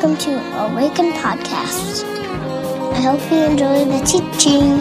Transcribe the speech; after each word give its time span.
welcome 0.00 0.16
to 0.16 0.30
Awaken 0.56 1.10
Podcast. 1.10 2.04
I 2.92 3.00
hope 3.00 3.20
you 3.32 3.38
enjoy 3.38 3.84
the 3.84 3.98
teaching. 4.06 4.80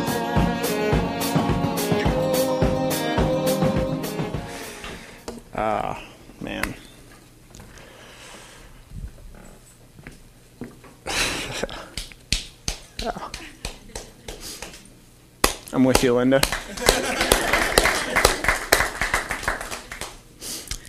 Ah, 5.56 6.00
man. 6.40 6.76
Oh. 13.02 13.32
I'm 15.74 15.84
with 15.84 16.04
you, 16.04 16.14
Linda. 16.14 16.42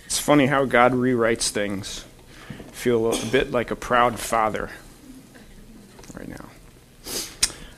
It's 0.05 0.19
funny 0.19 0.45
how 0.45 0.65
God 0.65 0.91
rewrites 0.91 1.49
things. 1.49 2.05
Feel 2.79 3.11
a 3.11 3.25
bit 3.25 3.51
like 3.51 3.71
a 3.71 3.75
proud 3.75 4.17
father 4.17 4.69
right 6.17 6.29
now. 6.29 6.45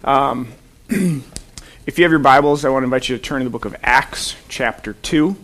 Um, 0.03 0.53
if 0.89 1.97
you 1.97 2.03
have 2.03 2.11
your 2.11 2.19
Bibles, 2.19 2.63
I 2.63 2.69
want 2.69 2.83
to 2.83 2.85
invite 2.85 3.09
you 3.09 3.17
to 3.17 3.23
turn 3.23 3.39
to 3.39 3.43
the 3.43 3.49
book 3.49 3.65
of 3.65 3.75
Acts, 3.81 4.35
chapter 4.47 4.93
2 4.93 5.35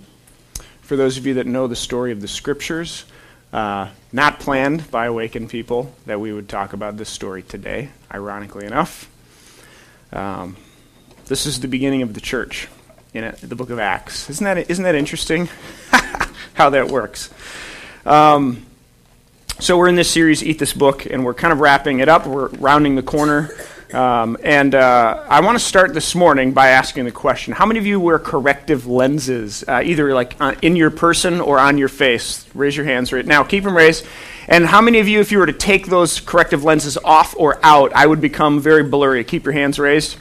for 0.82 0.96
those 0.96 1.18
of 1.18 1.26
you 1.26 1.34
that 1.34 1.48
know 1.48 1.66
the 1.66 1.76
story 1.76 2.12
of 2.12 2.22
the 2.22 2.28
scriptures. 2.28 3.06
Uh, 3.52 3.90
not 4.12 4.40
planned 4.40 4.92
by 4.92 5.08
Awakened 5.08 5.50
people 5.50 5.92
that 6.06 6.20
we 6.20 6.32
would 6.32 6.48
talk 6.48 6.74
about 6.74 6.98
this 6.98 7.10
story 7.10 7.42
today, 7.42 7.90
ironically 8.14 8.68
enough. 8.68 9.10
Um, 10.14 10.56
this 11.26 11.48
is 11.48 11.62
the 11.62 11.68
beginning 11.68 12.04
of 12.04 12.14
the 12.14 12.22
church 12.22 12.68
in 13.12 13.24
it, 13.24 13.38
the 13.38 13.56
book 13.56 13.72
of 13.72 13.80
Acts. 13.80 14.30
Isn't 14.30 14.46
that, 14.46 14.70
isn't 14.70 14.84
that 14.84 14.94
interesting 14.94 15.50
how 16.54 16.70
that 16.70 16.90
works? 16.90 17.32
Um, 18.06 18.67
so, 19.60 19.78
we're 19.78 19.88
in 19.88 19.96
this 19.96 20.12
series, 20.12 20.44
Eat 20.44 20.60
This 20.60 20.74
Book, 20.74 21.08
and 21.08 21.26
we're 21.26 21.34
kind 21.34 21.52
of 21.52 21.60
wrapping 21.60 22.00
it 22.00 22.08
up. 22.08 22.28
We're 22.28 22.50
rounding 22.50 22.96
the 22.96 23.02
corner. 23.02 23.50
Um, 23.92 24.38
and 24.44 24.76
uh, 24.76 25.26
I 25.28 25.40
want 25.42 25.58
to 25.58 25.64
start 25.64 25.94
this 25.94 26.14
morning 26.14 26.52
by 26.52 26.70
asking 26.70 27.06
the 27.06 27.12
question 27.12 27.54
How 27.54 27.66
many 27.66 27.80
of 27.80 27.86
you 27.86 28.00
wear 28.00 28.20
corrective 28.20 28.86
lenses, 28.86 29.64
uh, 29.68 29.82
either 29.84 30.14
like 30.14 30.36
uh, 30.40 30.54
in 30.62 30.76
your 30.76 30.92
person 30.92 31.42
or 31.42 31.58
on 31.58 31.78
your 31.78 31.88
face? 31.88 32.46
Raise 32.54 32.78
your 32.78 32.86
hands 32.86 33.12
right 33.12 33.26
now. 33.26 33.44
Keep 33.44 33.64
them 33.64 33.76
raised. 33.76 34.06
And 34.48 34.66
how 34.66 34.80
many 34.82 35.00
of 35.00 35.08
you, 35.08 35.22
if 35.22 35.32
you 35.32 35.40
were 35.40 35.48
to 35.48 35.54
take 35.54 35.88
those 35.88 36.20
corrective 36.20 36.64
lenses 36.64 36.98
off 36.98 37.34
or 37.36 37.60
out, 37.64 37.94
I 37.94 38.06
would 38.06 38.22
become 38.22 38.60
very 38.60 38.84
blurry? 38.84 39.24
Keep 39.24 39.46
your 39.46 39.54
hands 39.54 39.80
raised. 39.80 40.18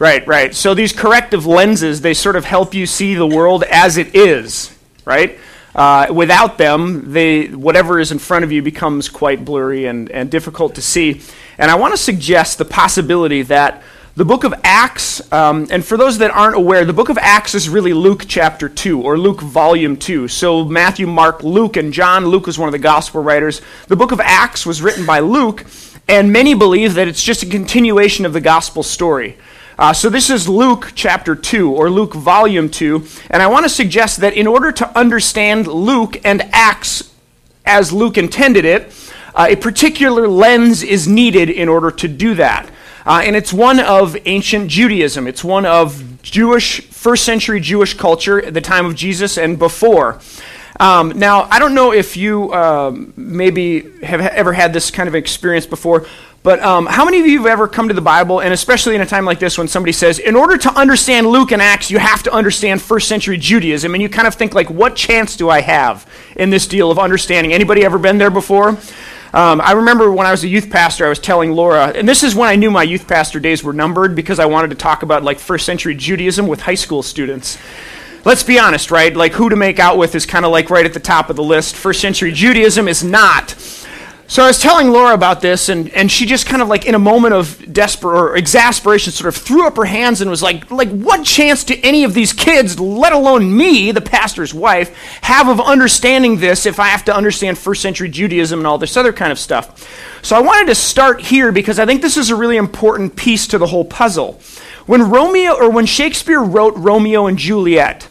Right, 0.00 0.26
right. 0.26 0.54
So 0.54 0.74
these 0.74 0.92
corrective 0.92 1.46
lenses, 1.46 2.00
they 2.00 2.14
sort 2.14 2.34
of 2.34 2.44
help 2.44 2.74
you 2.74 2.86
see 2.86 3.14
the 3.14 3.26
world 3.26 3.62
as 3.64 3.96
it 3.96 4.14
is, 4.14 4.76
right? 5.04 5.38
Uh, 5.76 6.06
without 6.10 6.56
them, 6.56 7.12
they, 7.12 7.48
whatever 7.48 8.00
is 8.00 8.10
in 8.10 8.18
front 8.18 8.44
of 8.44 8.50
you 8.50 8.62
becomes 8.62 9.10
quite 9.10 9.44
blurry 9.44 9.84
and, 9.84 10.10
and 10.10 10.30
difficult 10.30 10.74
to 10.74 10.80
see. 10.80 11.20
And 11.58 11.70
I 11.70 11.74
want 11.74 11.92
to 11.92 11.98
suggest 11.98 12.56
the 12.56 12.64
possibility 12.64 13.42
that 13.42 13.82
the 14.16 14.24
book 14.24 14.44
of 14.44 14.54
Acts, 14.64 15.20
um, 15.30 15.66
and 15.70 15.84
for 15.84 15.98
those 15.98 16.16
that 16.18 16.30
aren't 16.30 16.56
aware, 16.56 16.86
the 16.86 16.94
book 16.94 17.10
of 17.10 17.18
Acts 17.18 17.54
is 17.54 17.68
really 17.68 17.92
Luke 17.92 18.24
chapter 18.26 18.66
2, 18.66 19.02
or 19.02 19.18
Luke 19.18 19.42
volume 19.42 19.98
2. 19.98 20.28
So 20.28 20.64
Matthew, 20.64 21.06
Mark, 21.06 21.42
Luke, 21.42 21.76
and 21.76 21.92
John. 21.92 22.24
Luke 22.24 22.46
was 22.46 22.58
one 22.58 22.68
of 22.68 22.72
the 22.72 22.78
gospel 22.78 23.22
writers. 23.22 23.60
The 23.88 23.96
book 23.96 24.12
of 24.12 24.20
Acts 24.20 24.64
was 24.64 24.80
written 24.80 25.04
by 25.04 25.18
Luke, 25.18 25.66
and 26.08 26.32
many 26.32 26.54
believe 26.54 26.94
that 26.94 27.08
it's 27.08 27.22
just 27.22 27.42
a 27.42 27.46
continuation 27.46 28.24
of 28.24 28.32
the 28.32 28.40
gospel 28.40 28.82
story. 28.82 29.36
Uh, 29.78 29.92
so 29.92 30.08
this 30.08 30.30
is 30.30 30.48
Luke 30.48 30.92
chapter 30.94 31.34
2, 31.34 31.70
or 31.70 31.90
Luke 31.90 32.14
volume 32.14 32.70
2, 32.70 33.04
and 33.28 33.42
I 33.42 33.46
want 33.46 33.66
to 33.66 33.68
suggest 33.68 34.20
that 34.20 34.32
in 34.32 34.46
order 34.46 34.72
to 34.72 34.98
understand 34.98 35.66
Luke 35.66 36.18
and 36.24 36.48
Acts 36.50 37.12
as 37.66 37.92
Luke 37.92 38.16
intended 38.16 38.64
it, 38.64 38.90
uh, 39.34 39.48
a 39.50 39.56
particular 39.56 40.28
lens 40.28 40.82
is 40.82 41.06
needed 41.06 41.50
in 41.50 41.68
order 41.68 41.90
to 41.90 42.08
do 42.08 42.34
that. 42.36 42.70
Uh, 43.04 43.20
and 43.22 43.36
it's 43.36 43.52
one 43.52 43.78
of 43.78 44.16
ancient 44.24 44.70
Judaism. 44.70 45.26
It's 45.26 45.44
one 45.44 45.66
of 45.66 46.22
Jewish, 46.22 46.80
first 46.80 47.26
century 47.26 47.60
Jewish 47.60 47.92
culture 47.92 48.42
at 48.42 48.54
the 48.54 48.62
time 48.62 48.86
of 48.86 48.94
Jesus 48.94 49.36
and 49.36 49.58
before. 49.58 50.20
Um, 50.80 51.18
now, 51.18 51.42
I 51.50 51.58
don't 51.58 51.74
know 51.74 51.92
if 51.92 52.16
you 52.16 52.52
um, 52.54 53.12
maybe 53.14 54.00
have 54.02 54.20
ever 54.22 54.54
had 54.54 54.72
this 54.72 54.90
kind 54.90 55.06
of 55.06 55.14
experience 55.14 55.66
before, 55.66 56.06
but 56.46 56.62
um, 56.62 56.86
how 56.86 57.04
many 57.04 57.18
of 57.18 57.26
you 57.26 57.38
have 57.38 57.48
ever 57.48 57.66
come 57.66 57.88
to 57.88 57.94
the 57.94 58.00
Bible, 58.00 58.40
and 58.40 58.52
especially 58.52 58.94
in 58.94 59.00
a 59.00 59.06
time 59.06 59.24
like 59.24 59.40
this 59.40 59.58
when 59.58 59.66
somebody 59.66 59.90
says, 59.90 60.20
in 60.20 60.36
order 60.36 60.56
to 60.56 60.70
understand 60.78 61.26
Luke 61.26 61.50
and 61.50 61.60
Acts, 61.60 61.90
you 61.90 61.98
have 61.98 62.22
to 62.22 62.32
understand 62.32 62.80
first 62.80 63.08
century 63.08 63.36
Judaism, 63.36 63.94
and 63.94 64.00
you 64.00 64.08
kind 64.08 64.28
of 64.28 64.36
think 64.36 64.54
like, 64.54 64.70
what 64.70 64.94
chance 64.94 65.34
do 65.34 65.50
I 65.50 65.60
have 65.60 66.08
in 66.36 66.50
this 66.50 66.68
deal 66.68 66.92
of 66.92 67.00
understanding? 67.00 67.52
Anybody 67.52 67.84
ever 67.84 67.98
been 67.98 68.18
there 68.18 68.30
before? 68.30 68.78
Um, 69.34 69.60
I 69.60 69.72
remember 69.72 70.12
when 70.12 70.24
I 70.24 70.30
was 70.30 70.44
a 70.44 70.48
youth 70.48 70.70
pastor, 70.70 71.04
I 71.04 71.08
was 71.08 71.18
telling 71.18 71.50
Laura, 71.50 71.88
and 71.88 72.08
this 72.08 72.22
is 72.22 72.36
when 72.36 72.48
I 72.48 72.54
knew 72.54 72.70
my 72.70 72.84
youth 72.84 73.08
pastor 73.08 73.40
days 73.40 73.64
were 73.64 73.72
numbered 73.72 74.14
because 74.14 74.38
I 74.38 74.46
wanted 74.46 74.70
to 74.70 74.76
talk 74.76 75.02
about 75.02 75.24
like 75.24 75.40
first 75.40 75.66
century 75.66 75.96
Judaism 75.96 76.46
with 76.46 76.60
high 76.60 76.76
school 76.76 77.02
students. 77.02 77.58
Let's 78.24 78.44
be 78.44 78.60
honest, 78.60 78.92
right? 78.92 79.16
Like 79.16 79.32
who 79.32 79.50
to 79.50 79.56
make 79.56 79.80
out 79.80 79.98
with 79.98 80.14
is 80.14 80.24
kind 80.24 80.44
of 80.44 80.52
like 80.52 80.70
right 80.70 80.86
at 80.86 80.94
the 80.94 81.00
top 81.00 81.28
of 81.28 81.34
the 81.34 81.42
list. 81.42 81.74
First 81.74 82.00
century 82.00 82.30
Judaism 82.30 82.86
is 82.86 83.02
not. 83.02 83.56
So 84.28 84.42
I 84.42 84.48
was 84.48 84.58
telling 84.58 84.90
Laura 84.90 85.14
about 85.14 85.40
this, 85.40 85.68
and, 85.68 85.88
and 85.90 86.10
she 86.10 86.26
just 86.26 86.46
kind 86.46 86.60
of 86.60 86.66
like 86.66 86.84
in 86.84 86.96
a 86.96 86.98
moment 86.98 87.34
of 87.34 87.72
desperate 87.72 88.18
or 88.18 88.36
exasperation 88.36 89.12
sort 89.12 89.28
of 89.28 89.40
threw 89.40 89.68
up 89.68 89.76
her 89.76 89.84
hands 89.84 90.20
and 90.20 90.28
was 90.28 90.42
like, 90.42 90.68
like, 90.68 90.90
what 90.90 91.24
chance 91.24 91.62
do 91.62 91.78
any 91.84 92.02
of 92.02 92.12
these 92.12 92.32
kids, 92.32 92.80
let 92.80 93.12
alone 93.12 93.56
me, 93.56 93.92
the 93.92 94.00
pastor's 94.00 94.52
wife, 94.52 94.92
have 95.22 95.48
of 95.48 95.60
understanding 95.60 96.38
this 96.38 96.66
if 96.66 96.80
I 96.80 96.88
have 96.88 97.04
to 97.04 97.14
understand 97.14 97.56
first 97.56 97.82
century 97.82 98.08
Judaism 98.08 98.58
and 98.58 98.66
all 98.66 98.78
this 98.78 98.96
other 98.96 99.12
kind 99.12 99.30
of 99.30 99.38
stuff? 99.38 99.88
So 100.22 100.34
I 100.34 100.40
wanted 100.40 100.66
to 100.66 100.74
start 100.74 101.20
here 101.20 101.52
because 101.52 101.78
I 101.78 101.86
think 101.86 102.02
this 102.02 102.16
is 102.16 102.30
a 102.30 102.36
really 102.36 102.56
important 102.56 103.14
piece 103.14 103.46
to 103.48 103.58
the 103.58 103.66
whole 103.68 103.84
puzzle. 103.84 104.40
When 104.86 105.08
Romeo 105.08 105.52
or 105.52 105.70
when 105.70 105.86
Shakespeare 105.86 106.40
wrote 106.40 106.74
Romeo 106.76 107.26
and 107.26 107.38
Juliet, 107.38 108.08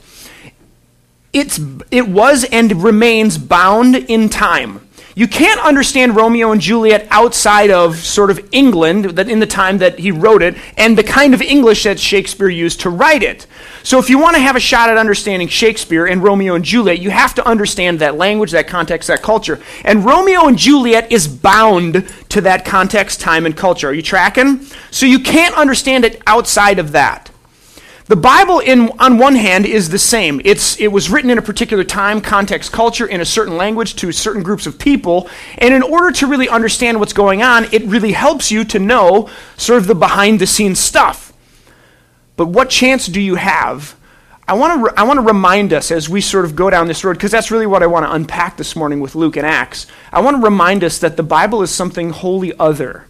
it's, 1.33 1.59
it 1.91 2.07
was 2.07 2.45
and 2.45 2.83
remains 2.83 3.37
bound 3.37 3.97
in 3.97 4.29
time. 4.29 4.84
You 5.17 5.29
can't 5.29 5.61
understand 5.61 6.17
Romeo 6.17 6.51
and 6.51 6.59
Juliet 6.59 7.07
outside 7.09 7.71
of 7.71 7.95
sort 7.95 8.29
of 8.29 8.49
England 8.51 9.11
that 9.11 9.29
in 9.29 9.39
the 9.39 9.47
time 9.47 9.77
that 9.77 9.97
he 9.97 10.11
wrote 10.11 10.41
it 10.41 10.57
and 10.75 10.97
the 10.97 11.03
kind 11.03 11.33
of 11.33 11.41
English 11.41 11.83
that 11.83 11.97
Shakespeare 11.97 12.49
used 12.49 12.81
to 12.81 12.89
write 12.89 13.23
it. 13.23 13.47
So 13.81 13.97
if 13.97 14.09
you 14.09 14.19
want 14.19 14.35
to 14.35 14.41
have 14.41 14.57
a 14.57 14.59
shot 14.59 14.89
at 14.89 14.97
understanding 14.97 15.47
Shakespeare 15.47 16.05
and 16.05 16.21
Romeo 16.21 16.55
and 16.55 16.65
Juliet, 16.65 16.99
you 16.99 17.11
have 17.11 17.33
to 17.35 17.47
understand 17.47 17.99
that 17.99 18.17
language, 18.17 18.51
that 18.51 18.67
context, 18.67 19.07
that 19.07 19.21
culture. 19.21 19.61
And 19.85 20.03
Romeo 20.03 20.47
and 20.47 20.57
Juliet 20.57 21.09
is 21.09 21.29
bound 21.29 22.11
to 22.27 22.41
that 22.41 22.65
context, 22.65 23.21
time, 23.21 23.45
and 23.45 23.55
culture. 23.55 23.87
Are 23.87 23.93
you 23.93 24.01
tracking? 24.01 24.65
So 24.91 25.05
you 25.05 25.19
can't 25.19 25.55
understand 25.55 26.03
it 26.03 26.21
outside 26.27 26.77
of 26.77 26.91
that. 26.91 27.31
The 28.07 28.15
Bible, 28.15 28.59
in, 28.59 28.91
on 28.99 29.17
one 29.17 29.33
hand, 29.33 29.65
is 29.65 29.89
the 29.89 29.97
same. 29.97 30.39
It's, 30.45 30.79
it 30.79 30.91
was 30.91 31.09
written 31.09 31.31
in 31.31 31.39
a 31.39 31.41
particular 31.41 31.83
time, 31.83 32.21
context, 32.21 32.71
culture, 32.71 33.07
in 33.07 33.19
a 33.19 33.25
certain 33.25 33.57
language 33.57 33.95
to 33.95 34.11
certain 34.11 34.43
groups 34.43 34.67
of 34.67 34.77
people. 34.77 35.27
And 35.57 35.73
in 35.73 35.81
order 35.81 36.11
to 36.11 36.27
really 36.27 36.47
understand 36.47 36.99
what's 36.99 37.13
going 37.13 37.41
on, 37.41 37.65
it 37.73 37.83
really 37.85 38.11
helps 38.11 38.51
you 38.51 38.63
to 38.65 38.77
know 38.77 39.27
sort 39.57 39.79
of 39.79 39.87
the 39.87 39.95
behind 39.95 40.39
the 40.39 40.45
scenes 40.45 40.79
stuff. 40.79 41.33
But 42.35 42.47
what 42.47 42.69
chance 42.69 43.07
do 43.07 43.19
you 43.19 43.35
have? 43.35 43.95
I 44.47 44.53
want 44.53 44.73
to 44.73 44.83
re- 44.85 44.93
I 44.95 45.03
want 45.03 45.17
to 45.17 45.25
remind 45.25 45.73
us 45.73 45.89
as 45.89 46.07
we 46.07 46.21
sort 46.21 46.45
of 46.45 46.55
go 46.55 46.69
down 46.69 46.87
this 46.87 47.03
road 47.03 47.13
because 47.13 47.31
that's 47.31 47.49
really 47.49 47.65
what 47.65 47.81
I 47.81 47.87
want 47.87 48.05
to 48.05 48.11
unpack 48.13 48.57
this 48.57 48.75
morning 48.75 48.99
with 48.99 49.15
Luke 49.15 49.37
and 49.37 49.47
Acts. 49.47 49.87
I 50.13 50.21
want 50.21 50.37
to 50.37 50.43
remind 50.43 50.83
us 50.83 50.99
that 50.99 51.17
the 51.17 51.23
Bible 51.23 51.63
is 51.63 51.71
something 51.71 52.11
wholly 52.11 52.53
other. 52.59 53.07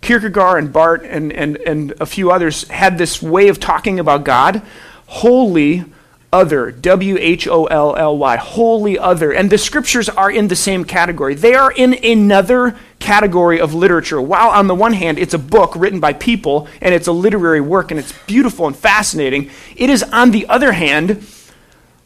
Kierkegaard 0.00 0.62
and 0.62 0.72
Barth 0.72 1.02
and, 1.04 1.32
and, 1.32 1.56
and 1.58 1.94
a 2.00 2.06
few 2.06 2.30
others 2.30 2.68
had 2.68 2.98
this 2.98 3.22
way 3.22 3.48
of 3.48 3.58
talking 3.58 3.98
about 3.98 4.24
God, 4.24 4.62
wholly 5.06 5.84
other, 6.32 6.70
W 6.70 7.16
H 7.18 7.48
O 7.48 7.64
L 7.66 7.96
L 7.96 8.18
Y, 8.18 8.36
wholly 8.36 8.98
other. 8.98 9.32
And 9.32 9.50
the 9.50 9.58
scriptures 9.58 10.08
are 10.08 10.30
in 10.30 10.48
the 10.48 10.56
same 10.56 10.84
category. 10.84 11.34
They 11.34 11.54
are 11.54 11.72
in 11.72 11.94
another 12.04 12.76
category 12.98 13.60
of 13.60 13.74
literature. 13.74 14.20
While 14.20 14.50
on 14.50 14.66
the 14.66 14.74
one 14.74 14.92
hand, 14.92 15.18
it's 15.18 15.34
a 15.34 15.38
book 15.38 15.74
written 15.76 16.00
by 16.00 16.12
people 16.12 16.68
and 16.80 16.94
it's 16.94 17.06
a 17.06 17.12
literary 17.12 17.60
work 17.60 17.90
and 17.90 17.98
it's 17.98 18.12
beautiful 18.26 18.66
and 18.66 18.76
fascinating, 18.76 19.50
it 19.76 19.90
is 19.90 20.02
on 20.02 20.30
the 20.30 20.46
other 20.48 20.72
hand 20.72 21.26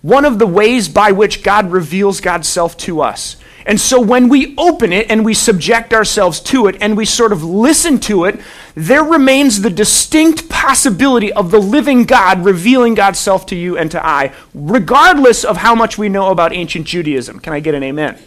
one 0.02 0.25
of 0.25 0.38
the 0.38 0.46
ways 0.46 0.88
by 0.88 1.12
which 1.12 1.42
God 1.42 1.70
reveals 1.70 2.20
God's 2.20 2.48
self 2.48 2.76
to 2.78 3.02
us. 3.02 3.37
And 3.66 3.80
so 3.80 4.00
when 4.00 4.28
we 4.28 4.54
open 4.56 4.92
it 4.92 5.10
and 5.10 5.24
we 5.24 5.34
subject 5.34 5.92
ourselves 5.92 6.40
to 6.40 6.66
it 6.66 6.76
and 6.80 6.96
we 6.96 7.04
sort 7.04 7.32
of 7.32 7.44
listen 7.44 7.98
to 8.00 8.24
it, 8.24 8.40
there 8.74 9.04
remains 9.04 9.60
the 9.60 9.70
distinct 9.70 10.48
possibility 10.48 11.32
of 11.32 11.50
the 11.50 11.58
living 11.58 12.04
God 12.04 12.44
revealing 12.44 12.94
God's 12.94 13.18
self 13.18 13.46
to 13.46 13.56
you 13.56 13.76
and 13.76 13.90
to 13.90 14.04
I, 14.04 14.32
regardless 14.54 15.44
of 15.44 15.58
how 15.58 15.74
much 15.74 15.98
we 15.98 16.08
know 16.08 16.30
about 16.30 16.52
ancient 16.52 16.86
Judaism. 16.86 17.38
Can 17.40 17.52
I 17.52 17.60
get 17.60 17.74
an 17.74 17.82
amen? 17.82 18.18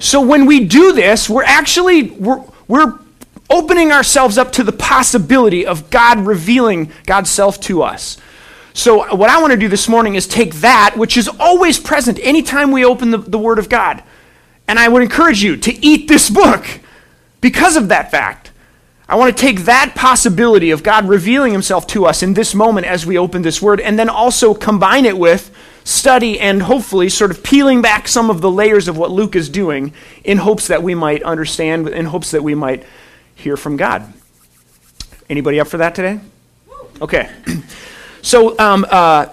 So 0.00 0.20
when 0.20 0.46
we 0.46 0.64
do 0.64 0.92
this, 0.92 1.28
we're 1.28 1.44
actually 1.44 2.10
we're, 2.10 2.42
we're 2.66 2.98
opening 3.50 3.92
ourselves 3.92 4.38
up 4.38 4.52
to 4.52 4.64
the 4.64 4.72
possibility 4.72 5.66
of 5.66 5.90
God 5.90 6.20
revealing 6.20 6.92
God's 7.06 7.30
self 7.30 7.60
to 7.62 7.82
us. 7.82 8.18
So 8.74 9.14
what 9.14 9.30
I 9.30 9.40
want 9.40 9.52
to 9.52 9.56
do 9.56 9.68
this 9.68 9.88
morning 9.88 10.14
is 10.14 10.26
take 10.28 10.56
that, 10.56 10.96
which 10.96 11.16
is 11.16 11.28
always 11.40 11.80
present 11.80 12.20
anytime 12.22 12.70
we 12.70 12.84
open 12.84 13.10
the, 13.10 13.18
the 13.18 13.38
Word 13.38 13.58
of 13.58 13.68
God. 13.68 14.02
And 14.68 14.78
I 14.78 14.86
would 14.86 15.02
encourage 15.02 15.42
you 15.42 15.56
to 15.56 15.84
eat 15.84 16.06
this 16.06 16.30
book. 16.30 16.64
because 17.40 17.76
of 17.76 17.88
that 17.88 18.10
fact, 18.10 18.50
I 19.08 19.16
want 19.16 19.34
to 19.34 19.40
take 19.40 19.60
that 19.60 19.94
possibility 19.94 20.70
of 20.70 20.82
God 20.82 21.08
revealing 21.08 21.52
himself 21.52 21.86
to 21.88 22.04
us 22.04 22.22
in 22.22 22.34
this 22.34 22.54
moment 22.54 22.86
as 22.86 23.06
we 23.06 23.16
open 23.16 23.42
this 23.42 23.62
word, 23.62 23.80
and 23.80 23.98
then 23.98 24.08
also 24.10 24.52
combine 24.52 25.06
it 25.06 25.16
with 25.16 25.50
study 25.84 26.38
and 26.38 26.62
hopefully 26.62 27.08
sort 27.08 27.30
of 27.30 27.42
peeling 27.42 27.80
back 27.80 28.06
some 28.06 28.28
of 28.28 28.42
the 28.42 28.50
layers 28.50 28.88
of 28.88 28.98
what 28.98 29.10
Luke 29.10 29.34
is 29.34 29.48
doing 29.48 29.94
in 30.24 30.36
hopes 30.36 30.66
that 30.66 30.82
we 30.82 30.94
might 30.94 31.22
understand, 31.22 31.88
in 31.88 32.04
hopes 32.04 32.32
that 32.32 32.42
we 32.42 32.54
might 32.54 32.84
hear 33.34 33.56
from 33.56 33.78
God. 33.78 34.12
Anybody 35.30 35.58
up 35.58 35.68
for 35.68 35.78
that 35.78 35.94
today? 35.94 36.20
Okay. 37.00 37.30
So, 38.20 38.58
um, 38.58 38.84
uh, 38.90 39.28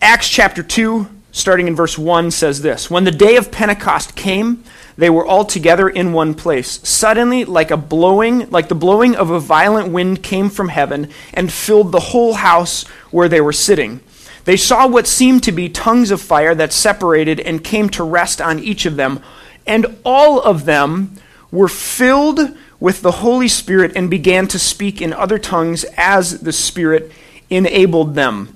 Acts 0.00 0.28
chapter 0.28 0.62
2, 0.62 1.06
starting 1.36 1.68
in 1.68 1.76
verse 1.76 1.98
1, 1.98 2.30
says 2.30 2.62
this 2.62 2.90
When 2.90 3.04
the 3.04 3.10
day 3.10 3.36
of 3.36 3.52
Pentecost 3.52 4.16
came, 4.16 4.64
they 4.96 5.10
were 5.10 5.26
all 5.26 5.44
together 5.44 5.88
in 5.88 6.14
one 6.14 6.34
place. 6.34 6.80
Suddenly, 6.88 7.44
like 7.44 7.70
a 7.70 7.76
blowing, 7.76 8.48
like 8.50 8.68
the 8.68 8.74
blowing 8.74 9.14
of 9.14 9.30
a 9.30 9.38
violent 9.38 9.92
wind 9.92 10.22
came 10.22 10.48
from 10.48 10.70
heaven 10.70 11.10
and 11.34 11.52
filled 11.52 11.92
the 11.92 12.00
whole 12.00 12.34
house 12.34 12.84
where 13.10 13.28
they 13.28 13.42
were 13.42 13.52
sitting. 13.52 14.00
They 14.44 14.56
saw 14.56 14.88
what 14.88 15.06
seemed 15.06 15.42
to 15.44 15.52
be 15.52 15.68
tongues 15.68 16.10
of 16.10 16.22
fire 16.22 16.54
that 16.54 16.72
separated 16.72 17.40
and 17.40 17.62
came 17.62 17.90
to 17.90 18.04
rest 18.04 18.40
on 18.40 18.58
each 18.58 18.86
of 18.86 18.96
them, 18.96 19.20
and 19.66 19.98
all 20.04 20.40
of 20.40 20.64
them 20.64 21.16
were 21.50 21.68
filled 21.68 22.56
with 22.80 23.02
the 23.02 23.12
Holy 23.12 23.48
Spirit 23.48 23.92
and 23.94 24.08
began 24.08 24.48
to 24.48 24.58
speak 24.58 25.02
in 25.02 25.12
other 25.12 25.38
tongues 25.38 25.84
as 25.98 26.40
the 26.40 26.52
Spirit 26.52 27.12
enabled 27.50 28.14
them. 28.14 28.55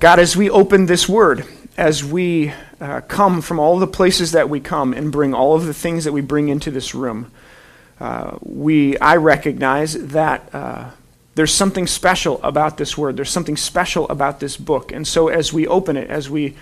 God, 0.00 0.20
as 0.20 0.36
we 0.36 0.48
open 0.48 0.86
this 0.86 1.08
word, 1.08 1.44
as 1.76 2.04
we 2.04 2.52
uh, 2.80 3.00
come 3.00 3.42
from 3.42 3.58
all 3.58 3.80
the 3.80 3.86
places 3.88 4.30
that 4.30 4.48
we 4.48 4.60
come 4.60 4.92
and 4.92 5.10
bring 5.10 5.34
all 5.34 5.56
of 5.56 5.66
the 5.66 5.74
things 5.74 6.04
that 6.04 6.12
we 6.12 6.20
bring 6.20 6.48
into 6.48 6.70
this 6.70 6.94
room, 6.94 7.32
uh, 7.98 8.38
we, 8.40 8.96
I 8.98 9.16
recognize 9.16 9.94
that 9.94 10.54
uh, 10.54 10.90
there's 11.34 11.52
something 11.52 11.88
special 11.88 12.40
about 12.44 12.76
this 12.76 12.96
word. 12.96 13.16
There's 13.16 13.30
something 13.30 13.56
special 13.56 14.08
about 14.08 14.38
this 14.38 14.56
book. 14.56 14.92
And 14.92 15.04
so 15.04 15.26
as 15.26 15.52
we 15.52 15.66
open 15.66 15.96
it, 15.96 16.08
as 16.08 16.30
we 16.30 16.54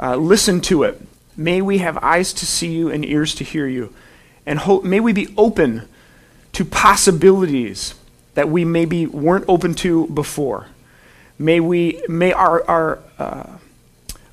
uh, 0.00 0.16
listen 0.16 0.60
to 0.62 0.82
it, 0.82 1.00
may 1.36 1.62
we 1.62 1.78
have 1.78 1.96
eyes 1.98 2.32
to 2.32 2.46
see 2.46 2.72
you 2.72 2.90
and 2.90 3.04
ears 3.04 3.36
to 3.36 3.44
hear 3.44 3.68
you. 3.68 3.94
And 4.44 4.58
hope, 4.58 4.82
may 4.82 4.98
we 4.98 5.12
be 5.12 5.32
open 5.36 5.88
to 6.54 6.64
possibilities 6.64 7.94
that 8.34 8.48
we 8.48 8.64
maybe 8.64 9.06
weren't 9.06 9.44
open 9.46 9.74
to 9.74 10.08
before. 10.08 10.66
May, 11.40 11.58
we, 11.58 12.02
may 12.06 12.34
our, 12.34 12.62
our, 12.68 12.98
uh, 13.18 13.46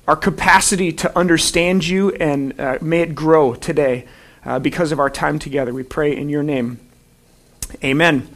our 0.06 0.14
capacity 0.14 0.92
to 0.92 1.18
understand 1.18 1.86
you 1.86 2.10
and 2.10 2.60
uh, 2.60 2.76
may 2.82 3.00
it 3.00 3.14
grow 3.14 3.54
today 3.54 4.06
uh, 4.44 4.58
because 4.58 4.92
of 4.92 5.00
our 5.00 5.08
time 5.08 5.38
together. 5.38 5.72
We 5.72 5.84
pray 5.84 6.14
in 6.14 6.28
your 6.28 6.42
name. 6.42 6.78
Amen. 7.82 8.28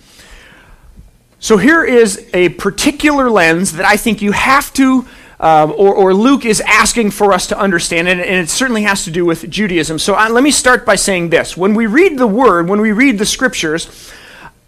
So 1.38 1.58
here 1.58 1.84
is 1.84 2.30
a 2.32 2.48
particular 2.48 3.28
lens 3.28 3.72
that 3.72 3.84
I 3.84 3.98
think 3.98 4.22
you 4.22 4.32
have 4.32 4.72
to 4.74 5.06
um, 5.38 5.72
or, 5.72 5.92
or, 5.92 6.14
Luke 6.14 6.44
is 6.44 6.60
asking 6.60 7.10
for 7.10 7.32
us 7.32 7.48
to 7.48 7.58
understand, 7.58 8.06
and, 8.06 8.20
and 8.20 8.36
it 8.36 8.48
certainly 8.48 8.84
has 8.84 9.02
to 9.06 9.10
do 9.10 9.24
with 9.24 9.50
Judaism. 9.50 9.98
So 9.98 10.14
uh, 10.14 10.30
let 10.30 10.44
me 10.44 10.52
start 10.52 10.86
by 10.86 10.94
saying 10.94 11.30
this. 11.30 11.56
When 11.56 11.74
we 11.74 11.86
read 11.86 12.16
the 12.16 12.28
Word, 12.28 12.68
when 12.68 12.80
we 12.80 12.92
read 12.92 13.18
the 13.18 13.26
Scriptures, 13.26 14.12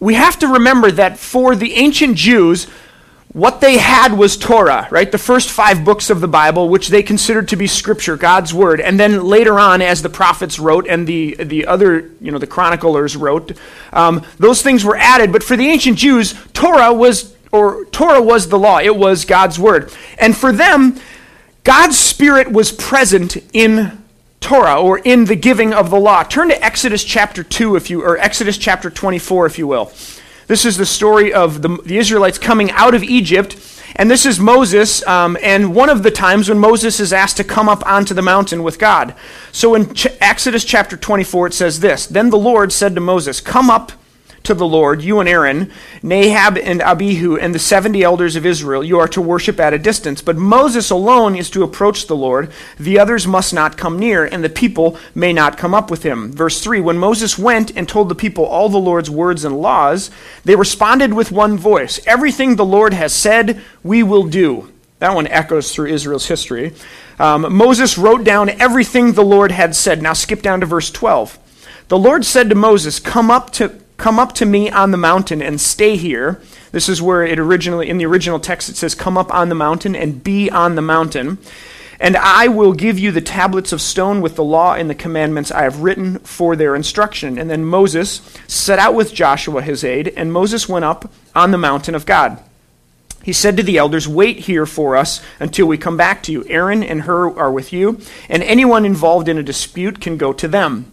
we 0.01 0.15
have 0.15 0.37
to 0.41 0.49
remember 0.49 0.91
that 0.91 1.17
for 1.17 1.55
the 1.55 1.75
ancient 1.75 2.17
Jews, 2.17 2.67
what 3.35 3.61
they 3.61 3.79
had 3.79 4.13
was 4.13 4.37
Torah, 4.37 4.87
right? 4.93 5.11
The 5.11 5.19
first 5.19 5.51
five 5.51 5.85
books 5.85 6.09
of 6.09 6.21
the 6.21 6.29
Bible, 6.29 6.69
which 6.69 6.89
they 6.89 7.03
considered 7.03 7.49
to 7.49 7.57
be 7.57 7.67
Scripture, 7.67 8.17
God's 8.17 8.55
Word. 8.55 8.81
And 8.81 8.99
then 8.99 9.25
later 9.25 9.59
on, 9.59 9.83
as 9.83 10.03
the 10.03 10.09
prophets 10.09 10.61
wrote 10.61 10.87
and 10.87 11.05
the, 11.05 11.35
the 11.35 11.67
other, 11.67 12.13
you 12.21 12.31
know, 12.31 12.39
the 12.39 12.47
chroniclers 12.47 13.17
wrote, 13.17 13.51
um, 13.93 14.25
those 14.39 14.63
things 14.63 14.85
were 14.85 14.97
added. 14.97 15.33
But 15.33 15.43
for 15.43 15.57
the 15.57 15.67
ancient 15.67 15.99
Jews, 15.99 16.35
Torah 16.53 16.93
was 16.93 17.35
or 17.51 17.85
Torah 17.87 18.23
was 18.23 18.49
the 18.49 18.59
law, 18.59 18.79
it 18.79 18.97
was 18.97 19.25
God's 19.25 19.59
word. 19.59 19.93
And 20.19 20.37
for 20.37 20.53
them, 20.53 21.01
God's 21.65 21.99
Spirit 21.99 22.51
was 22.51 22.71
present 22.71 23.37
in 23.53 24.03
Torah 24.41 24.81
or 24.81 24.99
in 24.99 25.25
the 25.25 25.37
giving 25.37 25.73
of 25.73 25.91
the 25.91 25.99
law. 25.99 26.23
Turn 26.23 26.49
to 26.49 26.65
Exodus 26.65 27.03
chapter 27.03 27.43
2 27.43 27.75
if 27.75 27.91
you 27.91 28.03
or 28.03 28.17
Exodus 28.17 28.59
chapter 28.59 28.91
24 28.91 29.47
if 29.47 29.59
you 29.59 29.67
will. 29.67 29.93
This 30.47 30.65
is 30.65 30.77
the 30.77 30.87
story 30.87 31.33
of 31.33 31.63
the, 31.63 31.79
the 31.85 31.99
Israelites 31.99 32.39
coming 32.39 32.71
out 32.73 32.95
of 32.95 33.03
Egypt. 33.03 33.57
And 33.97 34.11
this 34.11 34.27
is 34.27 34.41
Moses, 34.41 35.07
um, 35.07 35.39
and 35.41 35.73
one 35.73 35.89
of 35.89 36.03
the 36.03 36.11
times 36.11 36.49
when 36.49 36.59
Moses 36.59 36.99
is 36.99 37.13
asked 37.13 37.37
to 37.37 37.45
come 37.45 37.69
up 37.69 37.87
onto 37.87 38.13
the 38.13 38.23
mountain 38.23 38.65
with 38.65 38.79
God. 38.79 39.15
So 39.53 39.77
in 39.77 39.95
Ch- 39.95 40.09
Exodus 40.21 40.65
chapter 40.65 40.97
24, 40.97 41.49
it 41.49 41.55
says 41.55 41.79
this 41.79 42.07
Then 42.07 42.31
the 42.31 42.39
Lord 42.39 42.73
said 42.73 42.97
to 42.97 43.01
Moses, 43.01 43.41
Come 43.41 43.71
up 43.71 43.93
to 44.45 44.53
the 44.53 44.67
Lord, 44.67 45.01
you 45.01 45.21
and 45.21 45.29
Aaron, 45.29 45.73
Nadab 46.03 46.59
and 46.59 46.83
Abihu, 46.83 47.37
and 47.39 47.55
the 47.55 47.59
70 47.59 48.03
elders 48.03 48.37
of 48.37 48.45
Israel, 48.45 48.85
you 48.85 48.99
are 48.99 49.09
to 49.09 49.23
worship 49.23 49.59
at 49.59 49.73
a 49.73 49.79
distance. 49.79 50.21
But 50.21 50.37
Moses 50.37 50.91
alone 50.91 51.35
is 51.35 51.49
to 51.51 51.63
approach 51.63 52.07
the 52.07 52.17
Lord. 52.17 52.53
The 52.79 52.99
others 52.99 53.27
must 53.27 53.55
not 53.55 53.79
come 53.79 53.99
near, 53.99 54.27
and 54.27 54.45
the 54.45 54.51
people 54.51 54.99
may 55.15 55.33
not 55.33 55.57
come 55.57 55.73
up 55.73 55.91
with 55.91 56.03
him. 56.03 56.31
Verse 56.31 56.61
3 56.61 56.81
When 56.83 56.99
Moses 56.99 57.39
went 57.39 57.75
and 57.75 57.89
told 57.89 58.11
the 58.11 58.15
people 58.15 58.45
all 58.45 58.69
the 58.69 58.77
Lord's 58.77 59.09
words 59.09 59.47
and 59.47 59.63
laws, 59.63 60.11
they 60.45 60.57
responded 60.57 61.15
with 61.15 61.33
one 61.33 61.57
voice 61.57 61.99
Everything 62.07 62.57
the 62.57 62.67
Lord 62.67 62.93
has 62.93 63.15
said, 63.15 63.63
we 63.83 64.03
will 64.03 64.25
do. 64.25 64.71
That 64.99 65.15
one 65.15 65.27
echoes 65.27 65.73
through 65.73 65.87
Israel's 65.87 66.27
history. 66.27 66.75
Um, 67.19 67.55
Moses 67.55 67.97
wrote 67.97 68.25
down 68.25 68.51
everything 68.51 69.13
the 69.13 69.25
Lord 69.25 69.53
had 69.53 69.75
said. 69.75 70.03
Now 70.03 70.13
skip 70.13 70.43
down 70.43 70.61
to 70.61 70.67
verse 70.67 70.91
12. 70.91 71.39
The 71.89 71.99
Lord 71.99 72.27
said 72.27 72.51
to 72.51 72.55
Moses, 72.55 73.01
Come 73.01 73.31
up 73.31 73.51
to 73.53 73.84
Come 73.97 74.19
up 74.19 74.33
to 74.35 74.47
me 74.47 74.71
on 74.71 74.91
the 74.91 74.97
mountain 74.97 75.41
and 75.41 75.61
stay 75.61 75.97
here. 75.97 76.41
This 76.73 76.89
is 76.89 77.01
where 77.01 77.25
it 77.25 77.39
originally, 77.39 77.89
in 77.89 77.99
the 77.99 78.07
original 78.07 78.41
text, 78.41 78.69
it 78.69 78.77
says, 78.77 78.95
Come 78.95 79.17
up 79.17 79.33
on 79.33 79.49
the 79.49 79.55
mountain 79.55 79.95
and 79.95 80.23
be 80.23 80.51
on 80.51 80.75
the 80.75 80.83
mountain. 80.83 81.39
And 82.01 82.17
I 82.17 82.49
will 82.49 82.73
give 82.73 82.99
you 82.99 83.13
the 83.13 83.21
tablets 83.21 83.73
of 83.73 83.81
stone 83.81 84.21
with 84.21 84.35
the 84.35 84.45
law 84.45 84.75
and 84.75 84.91
the 84.91 84.95
commandments 84.95 85.53
I 85.53 85.63
have 85.63 85.81
written 85.81 86.19
for 86.19 86.57
their 86.57 86.75
instruction. 86.75 87.39
And 87.39 87.49
then 87.49 87.65
Moses 87.65 88.21
set 88.49 88.81
out 88.81 88.95
with 88.95 89.15
Joshua 89.15 89.63
his 89.63 89.85
aide, 89.85 90.13
and 90.17 90.33
Moses 90.33 90.69
went 90.69 90.85
up 90.85 91.11
on 91.35 91.53
the 91.53 91.59
mountain 91.59 91.95
of 91.95 92.05
God. 92.05 92.43
He 93.23 93.33
said 93.33 93.57
to 93.57 93.63
the 93.63 93.79
elders, 93.79 94.07
Wait 94.07 94.41
here 94.41 94.67
for 94.67 94.97
us 94.97 95.23
until 95.41 95.67
we 95.67 95.79
come 95.79 95.97
back 95.97 96.23
to 96.25 96.33
you. 96.33 96.45
Aaron 96.47 96.83
and 96.83 97.03
Hur 97.03 97.35
are 97.39 97.51
with 97.51 97.73
you, 97.73 98.01
and 98.29 98.43
anyone 98.43 98.85
involved 98.85 99.29
in 99.29 99.39
a 99.39 99.43
dispute 99.43 100.01
can 100.01 100.19
go 100.19 100.33
to 100.35 100.47
them. 100.47 100.93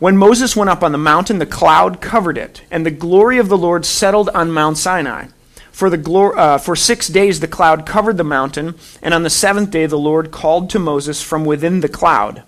When 0.00 0.16
Moses 0.16 0.56
went 0.56 0.70
up 0.70 0.82
on 0.82 0.92
the 0.92 0.98
mountain, 0.98 1.40
the 1.40 1.46
cloud 1.46 2.00
covered 2.00 2.38
it, 2.38 2.62
and 2.70 2.86
the 2.86 2.90
glory 2.90 3.36
of 3.36 3.50
the 3.50 3.58
Lord 3.58 3.84
settled 3.84 4.30
on 4.30 4.50
Mount 4.50 4.78
Sinai. 4.78 5.26
For, 5.72 5.90
the 5.90 5.98
glor- 5.98 6.38
uh, 6.38 6.56
for 6.56 6.74
six 6.74 7.06
days 7.06 7.40
the 7.40 7.46
cloud 7.46 7.84
covered 7.84 8.16
the 8.16 8.24
mountain, 8.24 8.76
and 9.02 9.12
on 9.12 9.24
the 9.24 9.30
seventh 9.30 9.70
day 9.70 9.84
the 9.84 9.98
Lord 9.98 10.30
called 10.30 10.70
to 10.70 10.78
Moses 10.78 11.22
from 11.22 11.44
within 11.44 11.80
the 11.80 11.88
cloud. 11.88 12.44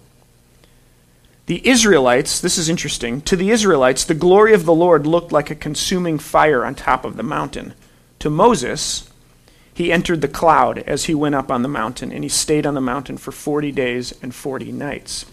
The 1.44 1.66
Israelites, 1.68 2.40
this 2.40 2.56
is 2.56 2.70
interesting, 2.70 3.20
to 3.22 3.36
the 3.36 3.50
Israelites, 3.50 4.06
the 4.06 4.14
glory 4.14 4.54
of 4.54 4.64
the 4.64 4.74
Lord 4.74 5.06
looked 5.06 5.30
like 5.30 5.50
a 5.50 5.54
consuming 5.54 6.18
fire 6.18 6.64
on 6.64 6.74
top 6.74 7.04
of 7.04 7.18
the 7.18 7.22
mountain. 7.22 7.74
To 8.20 8.30
Moses, 8.30 9.10
he 9.74 9.92
entered 9.92 10.22
the 10.22 10.28
cloud 10.28 10.78
as 10.78 11.04
he 11.04 11.14
went 11.14 11.34
up 11.34 11.50
on 11.50 11.60
the 11.60 11.68
mountain, 11.68 12.12
and 12.12 12.24
he 12.24 12.30
stayed 12.30 12.64
on 12.64 12.72
the 12.72 12.80
mountain 12.80 13.18
for 13.18 13.30
40 13.30 13.72
days 13.72 14.14
and 14.22 14.34
40 14.34 14.72
nights. 14.72 15.26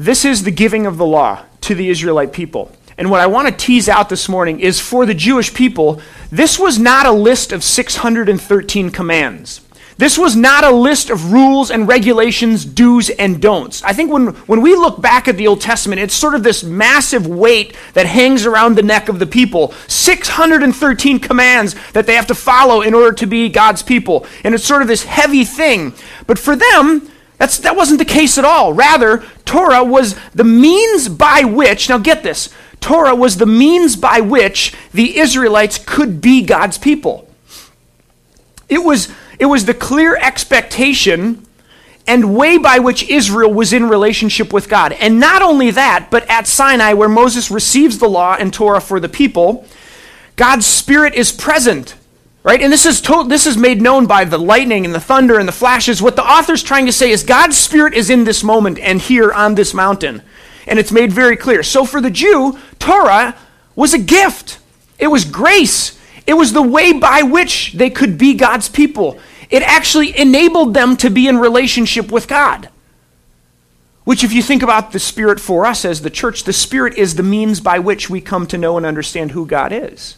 This 0.00 0.24
is 0.24 0.44
the 0.44 0.50
giving 0.50 0.86
of 0.86 0.96
the 0.96 1.04
law 1.04 1.44
to 1.60 1.74
the 1.74 1.90
Israelite 1.90 2.32
people. 2.32 2.72
And 2.96 3.10
what 3.10 3.20
I 3.20 3.26
want 3.26 3.48
to 3.48 3.54
tease 3.54 3.86
out 3.86 4.08
this 4.08 4.30
morning 4.30 4.58
is 4.58 4.80
for 4.80 5.04
the 5.04 5.12
Jewish 5.12 5.52
people, 5.52 6.00
this 6.32 6.58
was 6.58 6.78
not 6.78 7.04
a 7.04 7.12
list 7.12 7.52
of 7.52 7.62
613 7.62 8.88
commands. 8.88 9.60
This 9.98 10.16
was 10.16 10.34
not 10.34 10.64
a 10.64 10.70
list 10.70 11.10
of 11.10 11.34
rules 11.34 11.70
and 11.70 11.86
regulations, 11.86 12.64
do's 12.64 13.10
and 13.10 13.42
don'ts. 13.42 13.82
I 13.82 13.92
think 13.92 14.10
when, 14.10 14.28
when 14.46 14.62
we 14.62 14.74
look 14.74 15.02
back 15.02 15.28
at 15.28 15.36
the 15.36 15.46
Old 15.46 15.60
Testament, 15.60 16.00
it's 16.00 16.14
sort 16.14 16.34
of 16.34 16.42
this 16.42 16.64
massive 16.64 17.26
weight 17.26 17.76
that 17.92 18.06
hangs 18.06 18.46
around 18.46 18.76
the 18.76 18.82
neck 18.82 19.10
of 19.10 19.18
the 19.18 19.26
people. 19.26 19.74
613 19.86 21.18
commands 21.18 21.76
that 21.92 22.06
they 22.06 22.14
have 22.14 22.28
to 22.28 22.34
follow 22.34 22.80
in 22.80 22.94
order 22.94 23.12
to 23.16 23.26
be 23.26 23.50
God's 23.50 23.82
people. 23.82 24.24
And 24.44 24.54
it's 24.54 24.64
sort 24.64 24.80
of 24.80 24.88
this 24.88 25.04
heavy 25.04 25.44
thing. 25.44 25.92
But 26.26 26.38
for 26.38 26.56
them, 26.56 27.10
that's, 27.40 27.56
that 27.60 27.74
wasn't 27.74 27.98
the 27.98 28.04
case 28.04 28.36
at 28.36 28.44
all. 28.44 28.74
Rather, 28.74 29.24
Torah 29.50 29.82
was 29.82 30.14
the 30.32 30.44
means 30.44 31.08
by 31.08 31.42
which, 31.42 31.88
now 31.88 31.98
get 31.98 32.22
this, 32.22 32.50
Torah 32.80 33.16
was 33.16 33.36
the 33.36 33.46
means 33.46 33.96
by 33.96 34.20
which 34.20 34.72
the 34.94 35.18
Israelites 35.18 35.76
could 35.76 36.20
be 36.20 36.42
God's 36.42 36.78
people. 36.78 37.28
It 38.68 38.84
was, 38.84 39.12
it 39.40 39.46
was 39.46 39.64
the 39.64 39.74
clear 39.74 40.14
expectation 40.14 41.44
and 42.06 42.36
way 42.36 42.58
by 42.58 42.78
which 42.78 43.02
Israel 43.10 43.52
was 43.52 43.72
in 43.72 43.88
relationship 43.88 44.52
with 44.52 44.68
God. 44.68 44.92
And 44.92 45.18
not 45.18 45.42
only 45.42 45.72
that, 45.72 46.12
but 46.12 46.30
at 46.30 46.46
Sinai, 46.46 46.92
where 46.92 47.08
Moses 47.08 47.50
receives 47.50 47.98
the 47.98 48.08
law 48.08 48.36
and 48.38 48.54
Torah 48.54 48.80
for 48.80 49.00
the 49.00 49.08
people, 49.08 49.66
God's 50.36 50.64
Spirit 50.64 51.14
is 51.14 51.32
present 51.32 51.96
Right? 52.42 52.62
And 52.62 52.72
this 52.72 52.86
is 52.86 53.02
told, 53.02 53.28
this 53.28 53.46
is 53.46 53.58
made 53.58 53.82
known 53.82 54.06
by 54.06 54.24
the 54.24 54.38
lightning 54.38 54.86
and 54.86 54.94
the 54.94 55.00
thunder 55.00 55.38
and 55.38 55.46
the 55.46 55.52
flashes. 55.52 56.00
What 56.00 56.16
the 56.16 56.24
author's 56.24 56.62
trying 56.62 56.86
to 56.86 56.92
say 56.92 57.10
is 57.10 57.22
God's 57.22 57.58
spirit 57.58 57.92
is 57.92 58.08
in 58.08 58.24
this 58.24 58.42
moment 58.42 58.78
and 58.78 59.00
here 59.00 59.30
on 59.30 59.54
this 59.54 59.74
mountain. 59.74 60.22
And 60.66 60.78
it's 60.78 60.92
made 60.92 61.12
very 61.12 61.36
clear. 61.36 61.62
So 61.62 61.84
for 61.84 62.00
the 62.00 62.10
Jew, 62.10 62.58
Torah 62.78 63.36
was 63.76 63.92
a 63.92 63.98
gift. 63.98 64.58
It 64.98 65.08
was 65.08 65.24
grace. 65.24 65.98
It 66.26 66.34
was 66.34 66.52
the 66.52 66.62
way 66.62 66.92
by 66.92 67.22
which 67.22 67.74
they 67.74 67.90
could 67.90 68.16
be 68.16 68.34
God's 68.34 68.68
people. 68.68 69.18
It 69.50 69.62
actually 69.62 70.18
enabled 70.18 70.72
them 70.74 70.96
to 70.98 71.10
be 71.10 71.26
in 71.26 71.38
relationship 71.38 72.10
with 72.10 72.28
God. 72.28 72.70
Which, 74.04 74.24
if 74.24 74.32
you 74.32 74.42
think 74.42 74.62
about 74.62 74.92
the 74.92 74.98
Spirit 74.98 75.40
for 75.40 75.66
us 75.66 75.84
as 75.84 76.00
the 76.00 76.10
church, 76.10 76.44
the 76.44 76.52
Spirit 76.52 76.96
is 76.96 77.16
the 77.16 77.22
means 77.22 77.60
by 77.60 77.78
which 77.78 78.08
we 78.08 78.20
come 78.20 78.46
to 78.46 78.58
know 78.58 78.76
and 78.76 78.86
understand 78.86 79.32
who 79.32 79.44
God 79.44 79.72
is. 79.72 80.16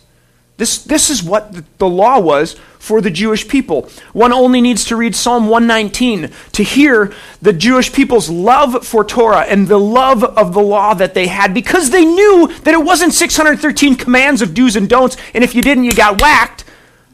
This, 0.62 0.78
this 0.84 1.10
is 1.10 1.24
what 1.24 1.56
the 1.78 1.88
law 1.88 2.20
was 2.20 2.54
for 2.78 3.00
the 3.00 3.10
Jewish 3.10 3.48
people. 3.48 3.90
One 4.12 4.32
only 4.32 4.60
needs 4.60 4.84
to 4.84 4.96
read 4.96 5.16
Psalm 5.16 5.48
119 5.48 6.30
to 6.52 6.62
hear 6.62 7.12
the 7.40 7.52
Jewish 7.52 7.92
people's 7.92 8.30
love 8.30 8.86
for 8.86 9.02
Torah 9.02 9.40
and 9.40 9.66
the 9.66 9.80
love 9.80 10.22
of 10.22 10.54
the 10.54 10.62
law 10.62 10.94
that 10.94 11.14
they 11.14 11.26
had 11.26 11.52
because 11.52 11.90
they 11.90 12.04
knew 12.04 12.46
that 12.62 12.74
it 12.74 12.84
wasn't 12.84 13.12
613 13.12 13.96
commands 13.96 14.40
of 14.40 14.54
do's 14.54 14.76
and 14.76 14.88
don'ts, 14.88 15.16
and 15.34 15.42
if 15.42 15.56
you 15.56 15.62
didn't, 15.62 15.82
you 15.82 15.96
got 15.96 16.20
whacked. 16.20 16.64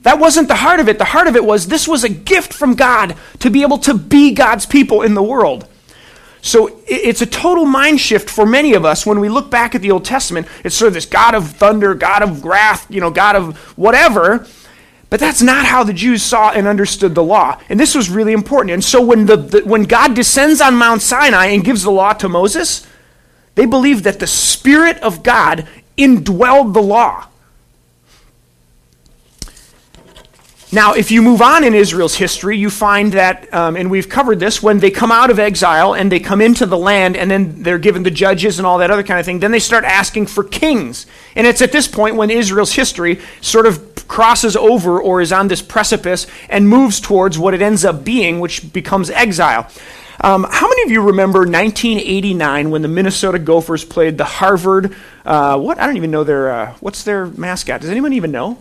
That 0.02 0.18
wasn't 0.18 0.48
the 0.48 0.56
heart 0.56 0.80
of 0.80 0.90
it. 0.90 0.98
The 0.98 1.06
heart 1.06 1.26
of 1.26 1.34
it 1.34 1.42
was 1.42 1.68
this 1.68 1.88
was 1.88 2.04
a 2.04 2.10
gift 2.10 2.52
from 2.52 2.74
God 2.74 3.16
to 3.38 3.48
be 3.48 3.62
able 3.62 3.78
to 3.78 3.94
be 3.94 4.34
God's 4.34 4.66
people 4.66 5.00
in 5.00 5.14
the 5.14 5.22
world. 5.22 5.66
So 6.40 6.80
it's 6.87 7.21
a 7.21 7.26
total 7.26 7.64
mind 7.64 8.00
shift 8.00 8.30
for 8.30 8.47
many 8.47 8.75
of 8.75 8.85
us 8.85 9.04
when 9.04 9.21
we 9.21 9.28
look 9.28 9.50
back 9.50 9.75
at 9.75 9.83
the 9.83 9.90
Old 9.90 10.04
Testament. 10.04 10.47
It's 10.64 10.75
sort 10.75 10.88
of 10.88 10.95
this 10.95 11.07
God 11.07 11.35
of 11.35 11.50
thunder, 11.50 11.95
God 11.95 12.23
of 12.23 12.45
wrath, 12.45 12.87
you 12.88 13.00
know, 13.00 13.11
God 13.11 13.37
of 13.37 13.57
whatever. 13.76 14.47
But 15.11 15.21
that's 15.21 15.42
not 15.42 15.64
how 15.64 15.85
the 15.85 15.95
Jews 15.95 16.23
saw 16.23 16.50
and 16.50 16.66
understood 16.66 17.14
the 17.14 17.23
law. 17.23 17.59
And 17.68 17.80
this 17.80 17.95
was 17.95 18.11
really 18.11 18.33
important. 18.33 18.73
And 18.73 18.85
so 18.85 19.02
when, 19.02 19.26
the, 19.26 19.37
the, 19.37 19.61
when 19.64 19.85
God 19.85 20.14
descends 20.14 20.61
on 20.61 20.75
Mount 20.75 21.00
Sinai 21.00 21.47
and 21.47 21.64
gives 21.64 21.83
the 21.83 21.90
law 21.90 22.12
to 22.14 22.28
Moses, 22.28 22.87
they 23.54 23.64
believed 23.64 24.04
that 24.04 24.21
the 24.21 24.26
Spirit 24.26 24.99
of 24.99 25.23
God 25.23 25.66
indwelled 25.97 26.75
the 26.75 26.83
law. 26.83 27.26
Now, 30.70 30.92
if 30.92 31.10
you 31.10 31.22
move 31.22 31.40
on 31.40 31.64
in 31.64 31.72
Israel's 31.72 32.14
history, 32.14 32.58
you 32.58 32.68
find 32.68 33.12
that, 33.14 33.52
um, 33.54 33.75
and 33.75 33.90
we've 33.90 34.08
covered 34.08 34.38
this, 34.38 34.62
when 34.62 34.80
they 34.80 34.90
come 34.90 35.10
out 35.10 35.30
of 35.30 35.38
exile 35.38 35.94
and 35.94 36.12
they 36.12 36.20
come 36.20 36.42
into 36.42 36.66
the 36.66 36.76
land 36.76 37.16
and 37.16 37.30
then 37.30 37.62
they're 37.62 37.78
given 37.78 38.02
the 38.02 38.10
judges 38.10 38.58
and 38.58 38.66
all 38.66 38.76
that 38.78 38.90
other 38.90 39.02
kind 39.02 39.18
of 39.18 39.25
thing, 39.25 39.38
then 39.38 39.50
they 39.50 39.60
start 39.60 39.84
asking 39.84 40.26
for 40.26 40.44
kings. 40.44 41.06
And 41.34 41.46
it's 41.46 41.62
at 41.62 41.72
this 41.72 41.88
point 41.88 42.16
when 42.16 42.30
Israel's 42.30 42.75
history 42.75 43.18
sort 43.40 43.64
of 43.64 44.06
crosses 44.08 44.56
over 44.56 45.00
or 45.00 45.22
is 45.22 45.32
on 45.32 45.48
this 45.48 45.62
precipice 45.62 46.26
and 46.50 46.68
moves 46.68 47.00
towards 47.00 47.38
what 47.38 47.54
it 47.54 47.62
ends 47.62 47.87
up 47.87 48.04
being, 48.04 48.38
which 48.38 48.70
becomes 48.70 49.08
exile. 49.08 49.70
Um, 50.20 50.44
how 50.50 50.68
many 50.68 50.82
of 50.82 50.90
you 50.90 51.00
remember 51.00 51.40
1989 51.40 52.70
when 52.70 52.82
the 52.82 52.88
Minnesota 52.88 53.38
Gophers 53.38 53.84
played 53.84 54.18
the 54.18 54.25
Harvard? 54.25 54.94
Uh, 55.25 55.58
what 55.58 55.78
I 55.78 55.87
don't 55.87 55.96
even 55.96 56.10
know 56.10 56.25
their 56.25 56.50
uh, 56.50 56.75
what's 56.80 57.04
their 57.04 57.26
mascot. 57.26 57.80
Does 57.80 57.90
anyone 57.90 58.12
even 58.12 58.32
know? 58.32 58.58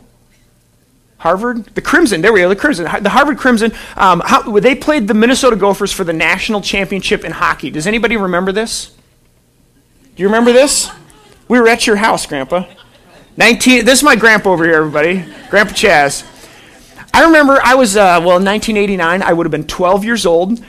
Harvard, 1.18 1.66
the 1.76 1.82
Crimson. 1.82 2.22
There 2.22 2.32
we 2.32 2.42
go, 2.42 2.50
the 2.50 2.56
Crimson, 2.56 2.86
the 3.02 3.10
Harvard 3.10 3.38
Crimson. 3.38 3.72
Um, 3.96 4.22
how, 4.24 4.60
they 4.60 4.76
played 4.76 5.08
the 5.08 5.14
Minnesota 5.14 5.56
Gophers 5.56 5.92
for 5.92 6.04
the 6.04 6.14
national 6.14 6.62
championship 6.62 7.26
in 7.26 7.32
hockey. 7.32 7.70
Does 7.70 7.88
anybody 7.88 8.18
remember 8.18 8.52
this? 8.52 8.92
Do 10.16 10.24
you 10.24 10.28
remember 10.28 10.52
this? 10.52 10.90
We 11.48 11.60
were 11.60 11.68
at 11.68 11.88
your 11.88 11.96
house, 11.96 12.26
Grandpa. 12.26 12.66
19. 13.38 13.86
This 13.86 14.00
is 14.00 14.04
my 14.04 14.16
grandpa 14.16 14.52
over 14.52 14.66
here, 14.66 14.76
everybody. 14.76 15.26
Grandpa 15.50 15.74
Chaz. 15.74 16.26
I 17.14 17.24
remember 17.24 17.60
I 17.64 17.76
was 17.76 17.96
uh, 17.96 18.20
well 18.20 18.38
in 18.38 18.46
1989. 18.46 19.24
I 19.24 19.34
would 19.34 19.46
have 19.46 19.52
been 19.52 19.68
12 19.68 20.04
years 20.04 20.26
old. 20.26 20.64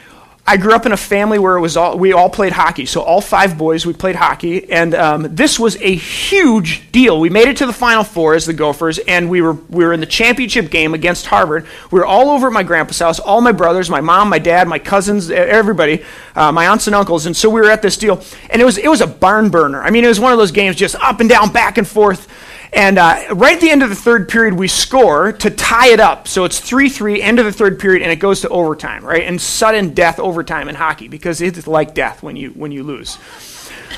I 0.48 0.56
grew 0.56 0.72
up 0.72 0.86
in 0.86 0.92
a 0.92 0.96
family 0.96 1.38
where 1.38 1.58
it 1.58 1.60
was 1.60 1.76
all, 1.76 1.98
we 1.98 2.14
all 2.14 2.30
played 2.30 2.54
hockey. 2.54 2.86
So 2.86 3.02
all 3.02 3.20
five 3.20 3.58
boys, 3.58 3.84
we 3.84 3.92
played 3.92 4.16
hockey, 4.16 4.72
and 4.72 4.94
um, 4.94 5.34
this 5.36 5.58
was 5.58 5.76
a 5.76 5.94
huge 5.94 6.90
deal. 6.90 7.20
We 7.20 7.28
made 7.28 7.48
it 7.48 7.58
to 7.58 7.66
the 7.66 7.72
Final 7.74 8.02
Four 8.02 8.34
as 8.34 8.46
the 8.46 8.54
Gophers, 8.54 8.96
and 8.96 9.28
we 9.28 9.42
were 9.42 9.52
we 9.52 9.84
were 9.84 9.92
in 9.92 10.00
the 10.00 10.06
championship 10.06 10.70
game 10.70 10.94
against 10.94 11.26
Harvard. 11.26 11.66
We 11.90 11.98
were 11.98 12.06
all 12.06 12.30
over 12.30 12.46
at 12.46 12.54
my 12.54 12.62
grandpa's 12.62 12.98
house, 12.98 13.18
all 13.18 13.42
my 13.42 13.52
brothers, 13.52 13.90
my 13.90 14.00
mom, 14.00 14.30
my 14.30 14.38
dad, 14.38 14.66
my 14.68 14.78
cousins, 14.78 15.30
everybody, 15.30 16.02
uh, 16.34 16.50
my 16.50 16.66
aunts 16.66 16.86
and 16.86 16.96
uncles, 16.96 17.26
and 17.26 17.36
so 17.36 17.50
we 17.50 17.60
were 17.60 17.70
at 17.70 17.82
this 17.82 17.98
deal, 17.98 18.22
and 18.48 18.62
it 18.62 18.64
was 18.64 18.78
it 18.78 18.88
was 18.88 19.02
a 19.02 19.06
barn 19.06 19.50
burner. 19.50 19.82
I 19.82 19.90
mean, 19.90 20.02
it 20.02 20.08
was 20.08 20.18
one 20.18 20.32
of 20.32 20.38
those 20.38 20.52
games 20.52 20.76
just 20.76 20.94
up 20.94 21.20
and 21.20 21.28
down, 21.28 21.52
back 21.52 21.76
and 21.76 21.86
forth. 21.86 22.26
And 22.72 22.98
uh, 22.98 23.24
right 23.32 23.54
at 23.54 23.60
the 23.60 23.70
end 23.70 23.82
of 23.82 23.88
the 23.88 23.96
third 23.96 24.28
period, 24.28 24.54
we 24.54 24.68
score 24.68 25.32
to 25.32 25.50
tie 25.50 25.88
it 25.88 26.00
up. 26.00 26.28
So 26.28 26.44
it's 26.44 26.60
3 26.60 26.88
3, 26.88 27.22
end 27.22 27.38
of 27.38 27.44
the 27.44 27.52
third 27.52 27.78
period, 27.78 28.02
and 28.02 28.12
it 28.12 28.16
goes 28.16 28.42
to 28.42 28.48
overtime, 28.48 29.04
right? 29.04 29.22
And 29.22 29.40
sudden 29.40 29.94
death 29.94 30.18
overtime 30.18 30.68
in 30.68 30.74
hockey 30.74 31.08
because 31.08 31.40
it's 31.40 31.66
like 31.66 31.94
death 31.94 32.22
when 32.22 32.36
you, 32.36 32.50
when 32.50 32.72
you 32.72 32.82
lose. 32.82 33.18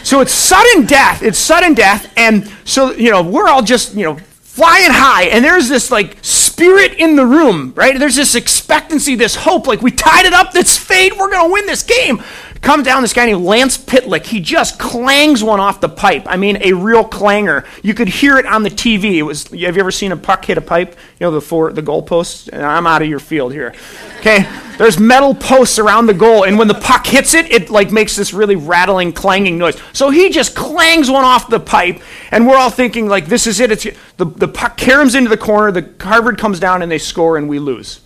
So 0.02 0.20
it's 0.20 0.32
sudden 0.32 0.86
death. 0.86 1.22
It's 1.22 1.38
sudden 1.38 1.74
death. 1.74 2.12
And 2.16 2.50
so, 2.64 2.92
you 2.92 3.10
know, 3.10 3.22
we're 3.22 3.48
all 3.48 3.62
just, 3.62 3.94
you 3.94 4.04
know, 4.04 4.16
flying 4.16 4.90
high. 4.90 5.24
And 5.24 5.44
there's 5.44 5.68
this, 5.68 5.90
like, 5.90 6.16
spirit 6.22 6.94
in 6.94 7.16
the 7.16 7.26
room, 7.26 7.72
right? 7.74 7.98
There's 7.98 8.16
this 8.16 8.34
expectancy, 8.34 9.14
this 9.14 9.34
hope. 9.34 9.66
Like, 9.66 9.82
we 9.82 9.90
tied 9.90 10.26
it 10.26 10.32
up. 10.32 10.52
That's 10.52 10.76
fate. 10.76 11.16
We're 11.18 11.30
going 11.30 11.48
to 11.48 11.52
win 11.52 11.66
this 11.66 11.82
game 11.82 12.22
comes 12.62 12.84
down 12.84 13.02
this 13.02 13.12
guy 13.12 13.26
named 13.26 13.42
Lance 13.42 13.78
Pitlick. 13.78 14.26
He 14.26 14.40
just 14.40 14.78
clangs 14.78 15.42
one 15.42 15.60
off 15.60 15.80
the 15.80 15.88
pipe. 15.88 16.24
I 16.26 16.36
mean, 16.36 16.58
a 16.60 16.72
real 16.72 17.04
clanger. 17.04 17.64
You 17.82 17.94
could 17.94 18.08
hear 18.08 18.38
it 18.38 18.46
on 18.46 18.62
the 18.62 18.70
TV. 18.70 19.16
It 19.16 19.22
was. 19.22 19.44
Have 19.44 19.54
you 19.54 19.68
ever 19.68 19.90
seen 19.90 20.12
a 20.12 20.16
puck 20.16 20.44
hit 20.44 20.58
a 20.58 20.60
pipe? 20.60 20.96
You 21.18 21.26
know 21.26 21.30
the 21.30 21.40
four 21.40 21.72
the 21.72 21.82
goal 21.82 22.02
posts. 22.02 22.48
I'm 22.52 22.86
out 22.86 23.02
of 23.02 23.08
your 23.08 23.18
field 23.18 23.52
here. 23.52 23.74
Okay, 24.18 24.46
there's 24.78 24.98
metal 24.98 25.34
posts 25.34 25.78
around 25.78 26.06
the 26.06 26.14
goal, 26.14 26.44
and 26.44 26.58
when 26.58 26.68
the 26.68 26.74
puck 26.74 27.06
hits 27.06 27.34
it, 27.34 27.50
it 27.50 27.70
like 27.70 27.90
makes 27.90 28.16
this 28.16 28.32
really 28.32 28.56
rattling, 28.56 29.12
clanging 29.12 29.58
noise. 29.58 29.80
So 29.92 30.10
he 30.10 30.30
just 30.30 30.54
clangs 30.54 31.10
one 31.10 31.24
off 31.24 31.48
the 31.48 31.60
pipe, 31.60 32.02
and 32.30 32.46
we're 32.46 32.56
all 32.56 32.70
thinking 32.70 33.08
like, 33.08 33.26
this 33.26 33.46
is 33.46 33.60
it. 33.60 33.70
It's 33.70 33.86
the 34.16 34.26
the 34.26 34.48
puck 34.48 34.76
caroms 34.76 35.14
into 35.14 35.30
the 35.30 35.36
corner. 35.36 35.72
The 35.72 35.90
Harvard 36.04 36.38
comes 36.38 36.60
down, 36.60 36.82
and 36.82 36.90
they 36.90 36.98
score, 36.98 37.36
and 37.36 37.48
we 37.48 37.58
lose. 37.58 38.00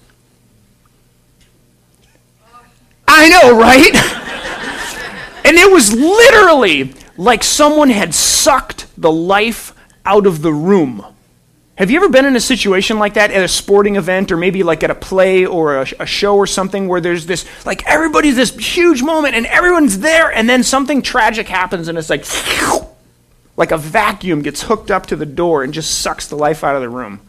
I 3.17 3.29
know, 3.29 3.57
right? 3.57 3.95
And 5.47 5.57
it 5.57 5.71
was 5.71 5.93
literally 5.93 6.95
like 7.17 7.45
someone 7.45 7.91
had 7.91 8.15
sucked 8.15 8.87
the 9.01 9.13
life 9.13 9.73
out 10.05 10.27
of 10.27 10.43
the 10.43 10.53
room. 10.53 11.05
Have 11.77 11.91
you 11.91 11.97
ever 11.97 12.09
been 12.09 12.25
in 12.25 12.35
a 12.35 12.41
situation 12.41 12.99
like 12.99 13.15
that 13.15 13.31
at 13.31 13.43
a 13.43 13.49
sporting 13.49 13.97
event 13.97 14.33
or 14.33 14.37
maybe 14.37 14.63
like 14.63 14.83
at 14.83 14.91
a 14.91 14.95
play 14.95 15.45
or 15.45 15.83
a, 15.83 15.87
a, 16.01 16.07
show 16.07 16.37
or 16.37 16.47
something 16.47 16.87
where 16.89 17.01
there's 17.01 17.27
this, 17.27 17.45
like 17.67 17.85
everybody's 17.87 18.37
this 18.37 18.55
huge 18.55 19.03
moment 19.03 19.35
and 19.35 19.47
everyone's 19.47 19.99
there 19.99 20.33
and 20.33 20.49
then 20.49 20.63
something 20.63 21.03
tragic 21.03 21.49
happens 21.49 21.89
and 21.89 21.99
it's 21.99 22.11
like, 22.11 22.25
like 23.57 23.73
a 23.73 23.79
vacuum 23.79 24.43
gets 24.43 24.63
hooked 24.63 24.91
up 24.91 25.07
to 25.07 25.17
the 25.17 25.27
door 25.27 25.65
and 25.65 25.75
just 25.75 26.01
sucks 26.01 26.29
the 26.29 26.37
life 26.37 26.63
out 26.63 26.77
of 26.77 26.83
the 26.83 26.89
room? 26.89 27.21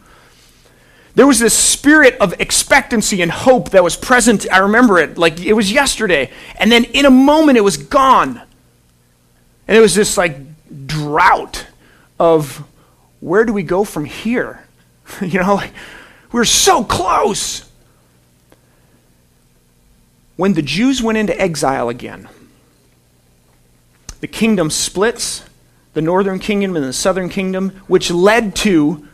There 1.16 1.26
was 1.26 1.38
this 1.38 1.54
spirit 1.54 2.14
of 2.20 2.38
expectancy 2.38 3.22
and 3.22 3.32
hope 3.32 3.70
that 3.70 3.82
was 3.82 3.96
present. 3.96 4.46
I 4.52 4.58
remember 4.58 4.98
it 4.98 5.16
like 5.16 5.40
it 5.40 5.54
was 5.54 5.72
yesterday. 5.72 6.30
And 6.58 6.70
then 6.70 6.84
in 6.84 7.06
a 7.06 7.10
moment, 7.10 7.56
it 7.56 7.62
was 7.62 7.78
gone. 7.78 8.42
And 9.66 9.76
it 9.76 9.80
was 9.80 9.94
this 9.94 10.18
like 10.18 10.36
drought 10.86 11.66
of 12.20 12.62
where 13.20 13.46
do 13.46 13.54
we 13.54 13.62
go 13.62 13.82
from 13.82 14.04
here? 14.04 14.66
you 15.22 15.40
know, 15.40 15.54
like 15.54 15.72
we're 16.32 16.44
so 16.44 16.84
close. 16.84 17.66
When 20.36 20.52
the 20.52 20.60
Jews 20.60 21.02
went 21.02 21.16
into 21.16 21.40
exile 21.40 21.88
again, 21.88 22.28
the 24.20 24.26
kingdom 24.26 24.68
splits, 24.68 25.44
the 25.94 26.02
northern 26.02 26.40
kingdom 26.40 26.76
and 26.76 26.84
the 26.84 26.92
southern 26.92 27.30
kingdom, 27.30 27.70
which 27.86 28.10
led 28.10 28.54
to 28.56 29.05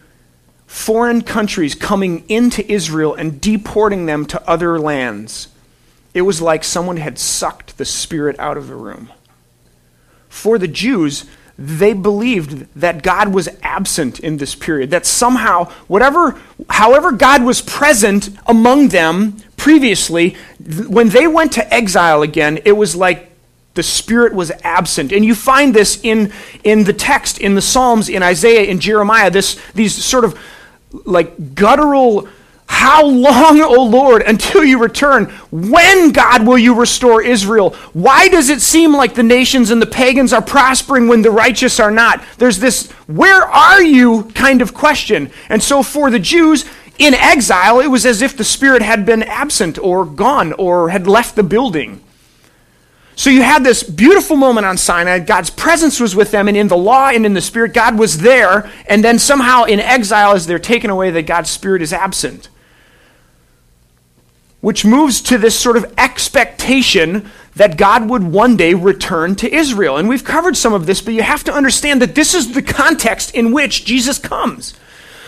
foreign 0.72 1.20
countries 1.20 1.74
coming 1.74 2.24
into 2.30 2.66
Israel 2.72 3.14
and 3.14 3.42
deporting 3.42 4.06
them 4.06 4.24
to 4.24 4.48
other 4.48 4.78
lands, 4.80 5.48
it 6.14 6.22
was 6.22 6.40
like 6.40 6.64
someone 6.64 6.96
had 6.96 7.18
sucked 7.18 7.76
the 7.76 7.84
spirit 7.84 8.34
out 8.38 8.56
of 8.56 8.68
the 8.68 8.74
room. 8.74 9.12
For 10.30 10.56
the 10.58 10.66
Jews, 10.66 11.26
they 11.58 11.92
believed 11.92 12.66
that 12.74 13.02
God 13.02 13.34
was 13.34 13.50
absent 13.62 14.18
in 14.20 14.38
this 14.38 14.54
period, 14.54 14.90
that 14.90 15.04
somehow, 15.04 15.66
whatever, 15.88 16.40
however 16.70 17.12
God 17.12 17.44
was 17.44 17.60
present 17.60 18.30
among 18.46 18.88
them 18.88 19.36
previously, 19.58 20.38
when 20.88 21.10
they 21.10 21.26
went 21.26 21.52
to 21.52 21.72
exile 21.72 22.22
again, 22.22 22.58
it 22.64 22.72
was 22.72 22.96
like 22.96 23.30
the 23.74 23.82
Spirit 23.82 24.32
was 24.32 24.50
absent. 24.64 25.12
And 25.12 25.22
you 25.22 25.34
find 25.34 25.74
this 25.74 26.00
in, 26.02 26.32
in 26.64 26.84
the 26.84 26.94
text, 26.94 27.38
in 27.38 27.56
the 27.56 27.62
Psalms, 27.62 28.08
in 28.08 28.22
Isaiah, 28.22 28.64
in 28.64 28.80
Jeremiah, 28.80 29.30
this, 29.30 29.60
these 29.74 30.02
sort 30.02 30.24
of 30.24 30.38
like 30.92 31.54
guttural, 31.54 32.28
how 32.66 33.04
long, 33.04 33.61
O 33.61 33.84
Lord, 33.84 34.22
until 34.22 34.64
you 34.64 34.78
return? 34.78 35.26
When, 35.50 36.11
God, 36.12 36.46
will 36.46 36.58
you 36.58 36.75
restore 36.75 37.22
Israel? 37.22 37.70
Why 37.92 38.28
does 38.28 38.49
it 38.49 38.61
seem 38.62 38.94
like 38.94 39.14
the 39.14 39.22
nations 39.22 39.70
and 39.70 39.80
the 39.80 39.87
pagans 39.87 40.32
are 40.32 40.42
prospering 40.42 41.06
when 41.06 41.22
the 41.22 41.30
righteous 41.30 41.78
are 41.78 41.90
not? 41.90 42.25
There's 42.38 42.58
this, 42.58 42.90
where 43.06 43.42
are 43.42 43.82
you 43.82 44.25
kind 44.34 44.62
of 44.62 44.75
question. 44.75 45.30
And 45.49 45.62
so 45.62 45.82
for 45.82 46.11
the 46.11 46.18
Jews, 46.18 46.64
in 46.99 47.14
exile, 47.14 47.80
it 47.80 47.88
was 47.88 48.06
as 48.06 48.22
if 48.22 48.37
the 48.37 48.44
Spirit 48.44 48.82
had 48.82 49.04
been 49.04 49.22
absent 49.22 49.78
or 49.78 50.04
gone 50.04 50.52
or 50.54 50.88
had 50.88 51.06
left 51.06 51.37
the 51.37 51.42
building. 51.42 52.00
So 53.14 53.31
you 53.31 53.42
had 53.42 53.62
this 53.62 53.83
beautiful 53.83 54.37
moment 54.37 54.66
on 54.66 54.78
Sinai. 54.78 55.19
God's 55.19 55.50
presence 55.50 56.00
was 56.00 56.16
with 56.16 56.31
them, 56.31 56.49
and 56.49 56.57
in 56.57 56.69
the 56.69 56.76
law 56.76 57.09
and 57.09 57.26
in 57.26 57.35
the 57.35 57.40
Spirit, 57.40 57.75
God 57.75 57.99
was 57.99 58.19
there. 58.19 58.71
And 58.87 59.04
then 59.04 59.19
somehow 59.19 59.64
in 59.64 59.81
exile, 59.81 60.33
as 60.33 60.47
they're 60.47 60.59
taken 60.59 60.90
away, 60.90 61.11
that 61.11 61.26
God's 61.26 61.50
Spirit 61.50 61.83
is 61.83 61.92
absent. 61.92 62.49
Which 64.61 64.85
moves 64.85 65.21
to 65.23 65.38
this 65.38 65.59
sort 65.59 65.76
of 65.76 65.92
expectation 65.99 67.31
that 67.57 67.76
God 67.76 68.09
would 68.09 68.23
one 68.23 68.57
day 68.57 68.73
return 68.73 69.35
to 69.37 69.54
Israel. 69.54 69.99
And 69.99 70.09
we've 70.09 70.25
covered 70.25 70.57
some 70.57 70.73
of 70.73 70.87
this, 70.87 71.02
but 71.02 71.12
you 71.12 71.23
have 71.23 71.45
to 71.45 71.52
understand 71.52 72.00
that 72.00 72.14
this 72.14 72.33
is 72.33 72.52
the 72.52 72.62
context 72.62 73.35
in 73.35 73.52
which 73.52 73.85
Jesus 73.85 74.19
comes. 74.19 74.75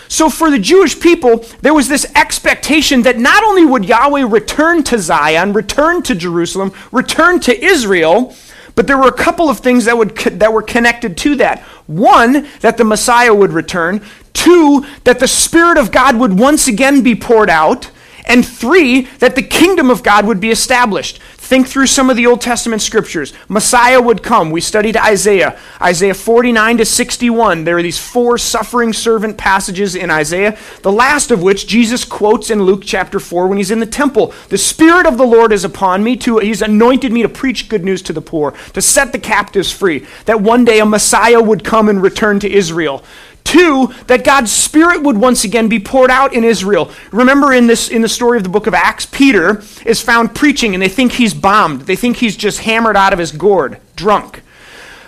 So 0.09 0.29
for 0.29 0.51
the 0.51 0.59
Jewish 0.59 0.99
people, 1.01 1.45
there 1.63 1.75
was 1.75 1.89
this 1.89 2.07
expectation 2.15 3.03
that 3.03 3.19
not 3.19 3.43
only 3.43 3.65
would 3.65 3.85
Yahweh 3.85 4.25
return 4.29 4.83
to 4.85 4.99
Zion, 4.99 5.53
return 5.53 6.03
to 6.03 6.15
Jerusalem, 6.15 6.73
return 6.93 7.41
to 7.41 7.65
Israel, 7.65 8.35
but 8.75 8.87
there 8.87 8.99
were 8.99 9.09
a 9.09 9.13
couple 9.13 9.49
of 9.49 9.61
things 9.61 9.85
that, 9.85 9.97
would, 9.97 10.17
that 10.17 10.53
were 10.53 10.63
connected 10.63 11.17
to 11.19 11.37
that. 11.37 11.61
One, 11.87 12.49
that 12.61 12.77
the 12.77 12.85
Messiah 12.85 13.35
would 13.35 13.53
return. 13.53 14.05
Two, 14.33 14.85
that 15.05 15.21
the 15.21 15.29
Spirit 15.29 15.79
of 15.79 15.93
God 15.93 16.17
would 16.17 16.39
once 16.39 16.67
again 16.67 17.03
be 17.03 17.15
poured 17.15 17.51
out. 17.51 17.91
And 18.27 18.45
three, 18.45 19.03
that 19.19 19.37
the 19.37 19.43
kingdom 19.43 19.91
of 19.91 20.03
God 20.03 20.27
would 20.27 20.41
be 20.41 20.51
established. 20.51 21.21
Think 21.55 21.69
through 21.69 21.87
some 21.87 22.11
of 22.11 22.17
the 22.17 22.27
Old 22.27 22.41
Testament 22.41 22.83
scriptures. 22.83 23.33
Messiah 23.49 24.03
would 24.03 24.25
come. 24.25 24.51
We 24.51 24.61
studied 24.61 24.97
Isaiah. 24.97 25.57
Isaiah 25.81 26.13
49 26.13 26.79
to 26.79 26.85
61. 26.85 27.63
There 27.63 27.79
are 27.79 27.83
these 27.83 27.97
four 27.97 28.39
suffering 28.39 28.93
servant 28.93 29.39
passages 29.39 29.95
in 29.95 30.11
Isaiah, 30.11 30.59
the 30.83 30.91
last 30.91 31.31
of 31.31 31.45
which 31.45 31.69
Jesus 31.69 32.05
quotes 32.05 32.51
in 32.51 32.65
Luke 32.65 32.83
chapter 32.85 33.21
4 33.21 33.47
when 33.47 33.59
he's 33.59 33.71
in 33.71 33.79
the 33.79 33.87
temple. 33.87 34.35
The 34.49 34.59
Spirit 34.59 35.07
of 35.07 35.17
the 35.17 35.25
Lord 35.25 35.53
is 35.53 35.63
upon 35.63 36.03
me. 36.03 36.17
To, 36.17 36.39
he's 36.39 36.61
anointed 36.61 37.13
me 37.13 37.23
to 37.23 37.29
preach 37.29 37.69
good 37.69 37.85
news 37.85 38.03
to 38.03 38.13
the 38.13 38.21
poor, 38.21 38.51
to 38.73 38.83
set 38.83 39.13
the 39.13 39.21
captives 39.21 39.71
free, 39.71 40.05
that 40.25 40.41
one 40.41 40.65
day 40.65 40.81
a 40.81 40.85
Messiah 40.85 41.41
would 41.41 41.63
come 41.63 41.89
and 41.89 42.03
return 42.03 42.41
to 42.41 42.51
Israel. 42.51 43.05
Two, 43.45 43.93
that 44.07 44.25
God's 44.25 44.51
Spirit 44.51 45.03
would 45.03 45.17
once 45.19 45.45
again 45.45 45.69
be 45.69 45.79
poured 45.79 46.11
out 46.11 46.35
in 46.35 46.43
Israel. 46.45 46.91
Remember 47.13 47.53
in, 47.53 47.67
this, 47.67 47.89
in 47.89 48.03
the 48.03 48.09
story 48.09 48.39
of 48.39 48.43
the 48.43 48.49
book 48.49 48.67
of 48.67 48.75
Acts, 48.75 49.07
Peter 49.07 49.63
is 49.85 50.01
found 50.01 50.35
preaching 50.35 50.75
and 50.75 50.83
they 50.83 50.89
think 50.89 51.13
he's 51.13 51.35
bombed. 51.35 51.83
They 51.83 51.95
think 51.95 52.17
he's 52.17 52.37
just 52.37 52.61
hammered 52.61 52.97
out 52.97 53.13
of 53.13 53.19
his 53.19 53.31
gourd, 53.31 53.79
drunk. 53.95 54.43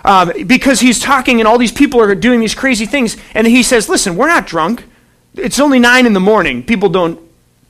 Um, 0.05 0.31
because 0.45 0.79
he's 0.79 0.99
talking 0.99 1.41
and 1.41 1.47
all 1.47 1.57
these 1.57 1.71
people 1.71 1.99
are 1.99 2.15
doing 2.15 2.39
these 2.39 2.55
crazy 2.55 2.85
things. 2.85 3.17
And 3.33 3.45
he 3.45 3.63
says, 3.63 3.89
Listen, 3.89 4.15
we're 4.15 4.27
not 4.27 4.47
drunk. 4.47 4.85
It's 5.35 5.59
only 5.59 5.79
nine 5.79 6.05
in 6.05 6.13
the 6.13 6.19
morning. 6.21 6.63
People 6.63 6.87
don't 6.87 7.19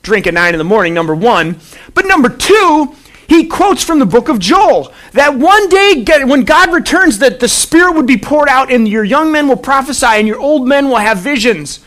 drink 0.03 0.27
at 0.27 0.33
nine 0.33 0.53
in 0.53 0.57
the 0.57 0.63
morning, 0.63 0.93
number 0.93 1.15
one. 1.15 1.59
But 1.93 2.05
number 2.05 2.29
two, 2.29 2.95
he 3.27 3.47
quotes 3.47 3.83
from 3.83 3.99
the 3.99 4.05
book 4.05 4.29
of 4.29 4.39
Joel 4.39 4.93
that 5.11 5.35
one 5.35 5.67
day 5.69 6.03
when 6.23 6.43
God 6.43 6.73
returns 6.73 7.19
that 7.19 7.39
the 7.39 7.49
spirit 7.49 7.93
would 7.95 8.07
be 8.07 8.17
poured 8.17 8.49
out 8.49 8.71
and 8.71 8.87
your 8.87 9.03
young 9.03 9.31
men 9.31 9.47
will 9.47 9.57
prophesy 9.57 10.05
and 10.05 10.27
your 10.27 10.39
old 10.39 10.67
men 10.67 10.89
will 10.89 10.97
have 10.97 11.19
visions. 11.19 11.81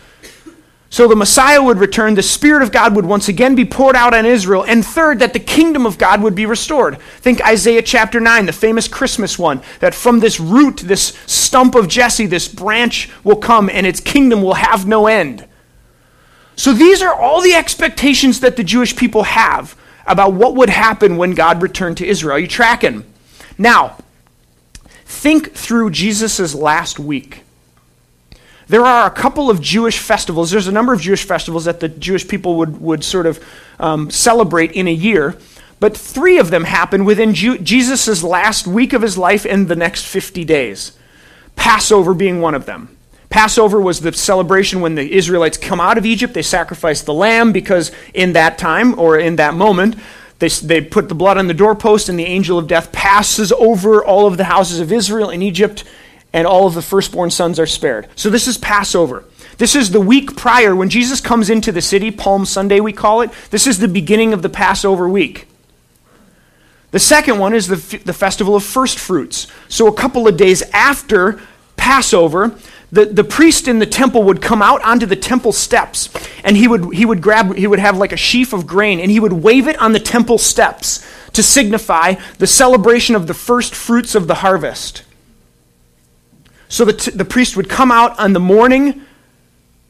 So 0.92 1.06
the 1.06 1.14
Messiah 1.14 1.62
would 1.62 1.78
return, 1.78 2.14
the 2.14 2.22
Spirit 2.22 2.64
of 2.64 2.72
God 2.72 2.96
would 2.96 3.06
once 3.06 3.28
again 3.28 3.54
be 3.54 3.64
poured 3.64 3.94
out 3.94 4.12
on 4.12 4.26
Israel, 4.26 4.64
and 4.64 4.84
third, 4.84 5.20
that 5.20 5.32
the 5.32 5.38
kingdom 5.38 5.86
of 5.86 5.98
God 5.98 6.20
would 6.20 6.34
be 6.34 6.46
restored. 6.46 7.00
Think 7.18 7.40
Isaiah 7.46 7.80
chapter 7.80 8.18
9, 8.18 8.46
the 8.46 8.52
famous 8.52 8.88
Christmas 8.88 9.38
one, 9.38 9.62
that 9.78 9.94
from 9.94 10.18
this 10.18 10.40
root, 10.40 10.78
this 10.78 11.16
stump 11.26 11.76
of 11.76 11.86
Jesse, 11.86 12.26
this 12.26 12.48
branch 12.48 13.08
will 13.22 13.36
come, 13.36 13.70
and 13.70 13.86
its 13.86 14.00
kingdom 14.00 14.42
will 14.42 14.54
have 14.54 14.84
no 14.84 15.06
end. 15.06 15.46
So 16.56 16.72
these 16.72 17.02
are 17.02 17.14
all 17.14 17.40
the 17.40 17.54
expectations 17.54 18.40
that 18.40 18.56
the 18.56 18.64
Jewish 18.64 18.96
people 18.96 19.22
have 19.22 19.76
about 20.10 20.32
what 20.32 20.56
would 20.56 20.68
happen 20.68 21.16
when 21.16 21.30
God 21.30 21.62
returned 21.62 21.98
to 21.98 22.06
Israel. 22.06 22.38
You 22.38 22.48
tracking? 22.48 23.04
Now, 23.56 23.96
think 25.04 25.52
through 25.54 25.90
Jesus' 25.90 26.54
last 26.54 26.98
week. 26.98 27.44
There 28.66 28.84
are 28.84 29.06
a 29.06 29.10
couple 29.10 29.50
of 29.50 29.60
Jewish 29.60 29.98
festivals. 29.98 30.50
There's 30.50 30.68
a 30.68 30.72
number 30.72 30.92
of 30.92 31.00
Jewish 31.00 31.24
festivals 31.24 31.64
that 31.64 31.80
the 31.80 31.88
Jewish 31.88 32.26
people 32.26 32.56
would, 32.56 32.80
would 32.80 33.04
sort 33.04 33.26
of 33.26 33.44
um, 33.78 34.10
celebrate 34.10 34.72
in 34.72 34.88
a 34.88 34.92
year, 34.92 35.36
but 35.78 35.96
three 35.96 36.38
of 36.38 36.50
them 36.50 36.64
happen 36.64 37.04
within 37.04 37.34
Ju- 37.34 37.58
Jesus' 37.58 38.22
last 38.22 38.66
week 38.66 38.92
of 38.92 39.02
his 39.02 39.16
life 39.16 39.44
and 39.44 39.68
the 39.68 39.76
next 39.76 40.06
50 40.06 40.44
days. 40.44 40.92
Passover 41.56 42.14
being 42.14 42.40
one 42.40 42.54
of 42.54 42.66
them. 42.66 42.96
Passover 43.30 43.80
was 43.80 44.00
the 44.00 44.12
celebration 44.12 44.80
when 44.80 44.96
the 44.96 45.16
Israelites 45.16 45.56
come 45.56 45.80
out 45.80 45.96
of 45.96 46.04
Egypt. 46.04 46.34
They 46.34 46.42
sacrifice 46.42 47.02
the 47.02 47.14
lamb 47.14 47.52
because 47.52 47.92
in 48.12 48.34
that 48.34 48.58
time 48.58 48.98
or 48.98 49.18
in 49.18 49.36
that 49.36 49.54
moment, 49.54 49.96
they, 50.40 50.48
they 50.48 50.80
put 50.80 51.08
the 51.08 51.14
blood 51.14 51.38
on 51.38 51.46
the 51.46 51.54
doorpost 51.54 52.08
and 52.08 52.18
the 52.18 52.24
angel 52.24 52.58
of 52.58 52.66
death 52.66 52.90
passes 52.90 53.52
over 53.52 54.04
all 54.04 54.26
of 54.26 54.36
the 54.36 54.44
houses 54.44 54.80
of 54.80 54.90
Israel 54.92 55.30
in 55.30 55.42
Egypt 55.42 55.84
and 56.32 56.46
all 56.46 56.66
of 56.66 56.74
the 56.74 56.82
firstborn 56.82 57.30
sons 57.30 57.60
are 57.60 57.66
spared. 57.66 58.08
So 58.16 58.30
this 58.30 58.48
is 58.48 58.58
Passover. 58.58 59.24
This 59.58 59.76
is 59.76 59.90
the 59.90 60.00
week 60.00 60.36
prior 60.36 60.74
when 60.74 60.88
Jesus 60.88 61.20
comes 61.20 61.50
into 61.50 61.70
the 61.70 61.82
city, 61.82 62.10
Palm 62.10 62.44
Sunday 62.44 62.80
we 62.80 62.92
call 62.92 63.20
it. 63.20 63.30
This 63.50 63.66
is 63.66 63.78
the 63.78 63.88
beginning 63.88 64.32
of 64.32 64.42
the 64.42 64.48
Passover 64.48 65.08
week. 65.08 65.46
The 66.90 66.98
second 66.98 67.38
one 67.38 67.54
is 67.54 67.68
the, 67.68 67.98
the 67.98 68.12
festival 68.12 68.56
of 68.56 68.64
first 68.64 68.98
fruits. 68.98 69.46
So 69.68 69.86
a 69.86 69.92
couple 69.92 70.26
of 70.26 70.36
days 70.36 70.62
after 70.72 71.40
Passover, 71.76 72.58
the, 72.92 73.06
the 73.06 73.24
priest 73.24 73.68
in 73.68 73.78
the 73.78 73.86
temple 73.86 74.24
would 74.24 74.42
come 74.42 74.62
out 74.62 74.82
onto 74.82 75.06
the 75.06 75.16
temple 75.16 75.52
steps 75.52 76.08
and 76.42 76.56
he 76.56 76.66
would, 76.66 76.92
he 76.92 77.04
would 77.04 77.22
grab, 77.22 77.54
he 77.54 77.66
would 77.66 77.78
have 77.78 77.96
like 77.96 78.12
a 78.12 78.16
sheaf 78.16 78.52
of 78.52 78.66
grain 78.66 78.98
and 78.98 79.10
he 79.10 79.20
would 79.20 79.32
wave 79.32 79.68
it 79.68 79.80
on 79.80 79.92
the 79.92 80.00
temple 80.00 80.38
steps 80.38 81.06
to 81.32 81.42
signify 81.42 82.14
the 82.38 82.46
celebration 82.46 83.14
of 83.14 83.26
the 83.26 83.34
first 83.34 83.74
fruits 83.74 84.14
of 84.14 84.26
the 84.26 84.36
harvest. 84.36 85.04
So 86.68 86.84
the, 86.84 86.92
t- 86.92 87.10
the 87.12 87.24
priest 87.24 87.56
would 87.56 87.68
come 87.68 87.92
out 87.92 88.18
on 88.18 88.32
the 88.32 88.40
morning 88.40 89.02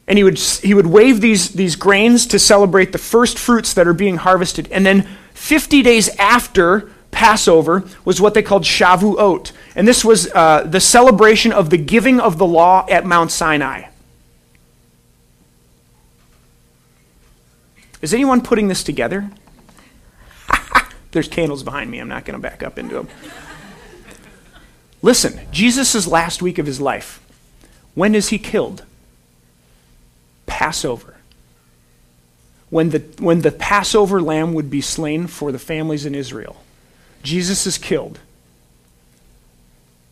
and 0.07 0.17
he 0.17 0.23
would, 0.23 0.37
he 0.37 0.73
would 0.73 0.87
wave 0.87 1.21
these, 1.21 1.49
these 1.49 1.75
grains 1.75 2.27
to 2.27 2.39
celebrate 2.39 2.91
the 2.91 2.97
first 2.97 3.39
fruits 3.39 3.73
that 3.73 3.87
are 3.87 3.93
being 3.93 4.17
harvested. 4.17 4.67
And 4.71 4.85
then 4.85 5.07
50 5.33 5.81
days 5.81 6.09
after 6.17 6.91
Passover 7.21 7.83
was 8.03 8.19
what 8.19 8.33
they 8.33 8.41
called 8.41 8.63
Shavuot. 8.63 9.51
And 9.75 9.87
this 9.87 10.03
was 10.03 10.27
uh, 10.33 10.63
the 10.63 10.79
celebration 10.79 11.51
of 11.51 11.69
the 11.69 11.77
giving 11.77 12.19
of 12.19 12.39
the 12.39 12.47
law 12.47 12.83
at 12.89 13.05
Mount 13.05 13.29
Sinai. 13.29 13.89
Is 18.01 18.15
anyone 18.15 18.41
putting 18.41 18.69
this 18.69 18.83
together? 18.83 19.29
There's 21.11 21.27
candles 21.27 21.61
behind 21.61 21.91
me. 21.91 21.99
I'm 21.99 22.07
not 22.07 22.25
going 22.25 22.33
to 22.33 22.41
back 22.41 22.63
up 22.63 22.79
into 22.79 22.95
them. 22.95 23.07
Listen, 25.03 25.41
Jesus' 25.51 26.07
last 26.07 26.41
week 26.41 26.57
of 26.57 26.65
his 26.65 26.81
life, 26.81 27.23
when 27.93 28.15
is 28.15 28.29
he 28.29 28.39
killed? 28.39 28.83
Passover. 30.47 31.17
When 32.71 32.89
the, 32.89 33.03
when 33.19 33.41
the 33.41 33.51
Passover 33.51 34.19
lamb 34.19 34.55
would 34.55 34.71
be 34.71 34.81
slain 34.81 35.27
for 35.27 35.51
the 35.51 35.59
families 35.59 36.07
in 36.07 36.15
Israel. 36.15 36.57
Jesus 37.23 37.65
is 37.67 37.77
killed. 37.77 38.19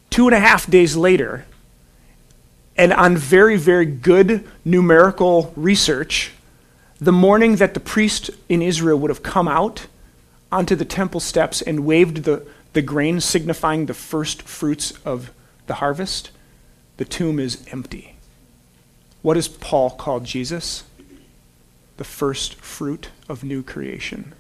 Two 0.10 0.28
and 0.28 0.36
a 0.36 0.40
half 0.40 0.70
days 0.70 0.96
later, 0.96 1.46
and 2.78 2.94
on 2.94 3.18
very, 3.18 3.58
very 3.58 3.86
good 3.86 4.48
numerical 4.64 5.54
research, 5.56 6.32
the 7.00 7.12
morning 7.12 7.58
that 7.58 7.74
the 7.74 7.80
priest 7.80 8.30
in 8.48 8.62
Israel 8.62 8.98
would 9.00 9.10
have 9.10 9.24
come 9.24 9.48
out 9.48 9.88
onto 10.52 10.76
the 10.76 10.86
temple 10.86 11.20
steps 11.20 11.62
and 11.62 11.86
waved 11.86 12.24
the, 12.24 12.46
the 12.74 12.82
grain 12.82 13.22
signifying 13.22 13.86
the 13.86 13.94
first 13.94 14.42
fruits 14.42 14.92
of 15.06 15.32
the 15.68 15.76
harvest, 15.76 16.32
the 16.98 17.06
tomb 17.06 17.40
is 17.40 17.66
empty. 17.72 18.16
What 19.22 19.36
does 19.36 19.48
Paul 19.48 19.92
call 19.92 20.20
Jesus? 20.22 20.84
The 21.98 22.04
first 22.04 22.56
fruit 22.56 23.10
of 23.28 23.44
new 23.44 23.62
creation. 23.62 24.34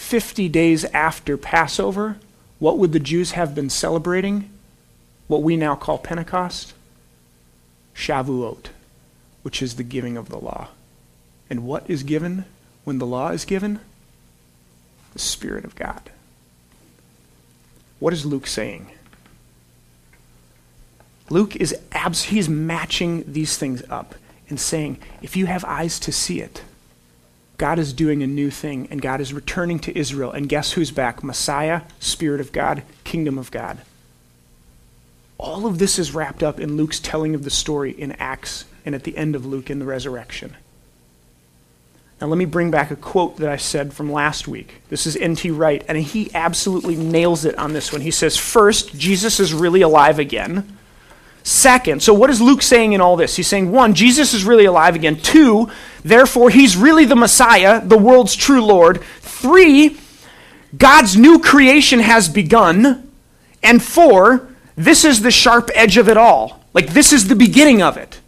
50 0.00 0.48
days 0.48 0.86
after 0.86 1.36
Passover, 1.36 2.16
what 2.58 2.78
would 2.78 2.92
the 2.92 2.98
Jews 2.98 3.32
have 3.32 3.54
been 3.54 3.70
celebrating? 3.70 4.50
What 5.28 5.42
we 5.42 5.56
now 5.56 5.76
call 5.76 5.98
Pentecost? 5.98 6.72
Shavuot, 7.94 8.70
which 9.42 9.62
is 9.62 9.76
the 9.76 9.84
giving 9.84 10.16
of 10.16 10.28
the 10.28 10.38
law. 10.38 10.68
And 11.48 11.64
what 11.64 11.88
is 11.88 12.02
given 12.02 12.46
when 12.82 12.98
the 12.98 13.06
law 13.06 13.28
is 13.28 13.44
given? 13.44 13.78
The 15.12 15.20
Spirit 15.20 15.64
of 15.64 15.76
God. 15.76 16.10
What 18.00 18.12
is 18.12 18.26
Luke 18.26 18.48
saying? 18.48 18.90
Luke 21.28 21.54
is 21.54 21.76
abs- 21.92 22.24
he's 22.24 22.48
matching 22.48 23.30
these 23.30 23.56
things 23.56 23.82
up 23.90 24.16
and 24.48 24.58
saying, 24.58 24.98
if 25.22 25.36
you 25.36 25.46
have 25.46 25.64
eyes 25.66 26.00
to 26.00 26.10
see 26.10 26.40
it, 26.40 26.62
God 27.60 27.78
is 27.78 27.92
doing 27.92 28.22
a 28.22 28.26
new 28.26 28.50
thing, 28.50 28.88
and 28.90 29.02
God 29.02 29.20
is 29.20 29.34
returning 29.34 29.78
to 29.80 29.96
Israel. 29.96 30.32
And 30.32 30.48
guess 30.48 30.72
who's 30.72 30.90
back? 30.90 31.22
Messiah, 31.22 31.82
Spirit 31.98 32.40
of 32.40 32.52
God, 32.52 32.84
Kingdom 33.04 33.36
of 33.36 33.50
God. 33.50 33.76
All 35.36 35.66
of 35.66 35.78
this 35.78 35.98
is 35.98 36.14
wrapped 36.14 36.42
up 36.42 36.58
in 36.58 36.78
Luke's 36.78 36.98
telling 36.98 37.34
of 37.34 37.44
the 37.44 37.50
story 37.50 37.90
in 37.90 38.12
Acts 38.12 38.64
and 38.86 38.94
at 38.94 39.04
the 39.04 39.14
end 39.14 39.36
of 39.36 39.44
Luke 39.44 39.68
in 39.68 39.78
the 39.78 39.84
resurrection. 39.84 40.56
Now, 42.18 42.28
let 42.28 42.38
me 42.38 42.46
bring 42.46 42.70
back 42.70 42.90
a 42.90 42.96
quote 42.96 43.36
that 43.36 43.50
I 43.50 43.58
said 43.58 43.92
from 43.92 44.10
last 44.10 44.48
week. 44.48 44.80
This 44.88 45.06
is 45.06 45.14
N.T. 45.18 45.50
Wright, 45.50 45.84
and 45.86 45.98
he 45.98 46.30
absolutely 46.34 46.96
nails 46.96 47.44
it 47.44 47.58
on 47.58 47.74
this 47.74 47.92
one. 47.92 48.00
He 48.00 48.10
says, 48.10 48.38
First, 48.38 48.96
Jesus 48.96 49.38
is 49.38 49.52
really 49.52 49.82
alive 49.82 50.18
again. 50.18 50.78
Second, 51.42 52.02
so 52.02 52.12
what 52.12 52.30
is 52.30 52.40
Luke 52.40 52.62
saying 52.62 52.92
in 52.92 53.00
all 53.00 53.16
this? 53.16 53.36
He's 53.36 53.46
saying, 53.46 53.72
one, 53.72 53.94
Jesus 53.94 54.34
is 54.34 54.44
really 54.44 54.66
alive 54.66 54.94
again. 54.94 55.16
Two, 55.16 55.70
therefore, 56.04 56.50
he's 56.50 56.76
really 56.76 57.04
the 57.04 57.16
Messiah, 57.16 57.80
the 57.84 57.98
world's 57.98 58.36
true 58.36 58.62
Lord. 58.62 59.02
Three, 59.20 59.96
God's 60.76 61.16
new 61.16 61.38
creation 61.38 62.00
has 62.00 62.28
begun. 62.28 63.10
And 63.62 63.82
four, 63.82 64.48
this 64.76 65.04
is 65.04 65.22
the 65.22 65.30
sharp 65.30 65.70
edge 65.74 65.96
of 65.96 66.08
it 66.08 66.16
all. 66.16 66.62
Like, 66.72 66.88
this 66.88 67.12
is 67.12 67.28
the 67.28 67.36
beginning 67.36 67.82
of 67.82 67.96
it. 67.96 68.20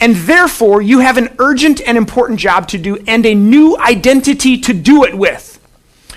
And 0.00 0.14
therefore, 0.14 0.82
you 0.82 1.00
have 1.00 1.16
an 1.16 1.34
urgent 1.38 1.80
and 1.80 1.96
important 1.96 2.38
job 2.38 2.68
to 2.68 2.78
do 2.78 2.96
and 3.06 3.24
a 3.24 3.34
new 3.34 3.76
identity 3.78 4.58
to 4.58 4.72
do 4.72 5.04
it 5.04 5.16
with. 5.16 5.58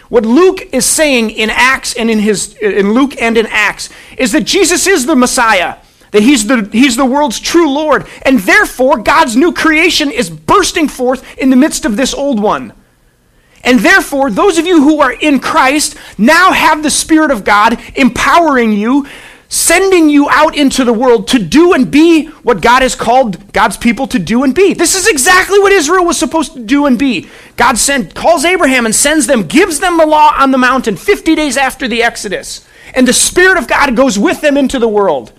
What 0.10 0.26
Luke 0.26 0.74
is 0.74 0.86
saying 0.86 1.30
in 1.30 1.50
Acts 1.50 1.94
and 1.94 2.10
in 2.10 2.20
his 2.20 2.56
in 2.56 2.94
Luke 2.94 3.20
and 3.22 3.38
in 3.38 3.46
Acts 3.48 3.90
is 4.18 4.32
that 4.32 4.44
Jesus 4.44 4.88
is 4.88 5.06
the 5.06 5.16
Messiah, 5.16 5.78
that 6.12 6.24
he's 6.24 6.48
the 6.48 6.68
he's 6.72 6.96
the 6.96 7.06
world's 7.06 7.40
true 7.40 7.72
Lord, 7.72 8.08
and 8.24 8.40
therefore 8.40 8.98
God's 8.98 9.36
new 9.36 9.54
creation 9.54 10.12
is 10.12 10.30
bursting 10.30 10.88
forth 10.88 11.24
in 11.38 11.52
the 11.52 11.56
midst 11.56 11.86
of 11.86 11.96
this 11.96 12.14
old 12.14 12.42
one. 12.42 12.74
And 13.64 13.80
therefore, 13.80 14.32
those 14.32 14.58
of 14.58 14.66
you 14.66 14.82
who 14.82 15.02
are 15.02 15.12
in 15.12 15.40
Christ 15.40 15.98
now 16.18 16.54
have 16.54 16.82
the 16.82 16.90
Spirit 16.90 17.30
of 17.30 17.44
God 17.44 17.80
empowering 17.96 18.72
you 18.72 19.06
sending 19.50 20.10
you 20.10 20.30
out 20.30 20.56
into 20.56 20.86
the 20.86 20.94
world 20.94 21.28
to 21.28 21.40
do 21.40 21.74
and 21.74 21.90
be 21.90 22.28
what 22.44 22.62
God 22.62 22.84
has 22.84 22.94
called 22.94 23.52
God's 23.52 23.78
people 23.78 24.06
to 24.08 24.20
do 24.20 24.44
and 24.44 24.54
be. 24.54 24.76
This 24.76 24.94
is 24.94 25.08
exactly 25.08 25.60
what 25.60 25.74
Israel 25.74 26.06
was 26.06 26.20
supposed 26.20 26.54
to 26.54 26.64
do 26.64 26.86
and 26.86 26.98
be. 26.98 27.28
God 27.58 27.78
sent, 27.80 28.14
calls 28.14 28.46
Abraham 28.46 28.86
and 28.86 28.94
sends 28.94 29.26
them, 29.26 29.48
gives 29.48 29.80
them 29.80 29.98
the 29.98 30.06
law 30.06 30.34
on 30.38 30.52
the 30.52 30.60
mountain 30.60 30.96
50 30.96 31.36
days 31.36 31.58
after 31.58 31.88
the 31.88 32.04
Exodus. 32.04 32.66
And 32.94 33.08
the 33.08 33.14
Spirit 33.14 33.58
of 33.58 33.68
God 33.68 33.96
goes 33.96 34.20
with 34.20 34.40
them 34.42 34.56
into 34.56 34.78
the 34.78 34.88
world. 34.88 35.34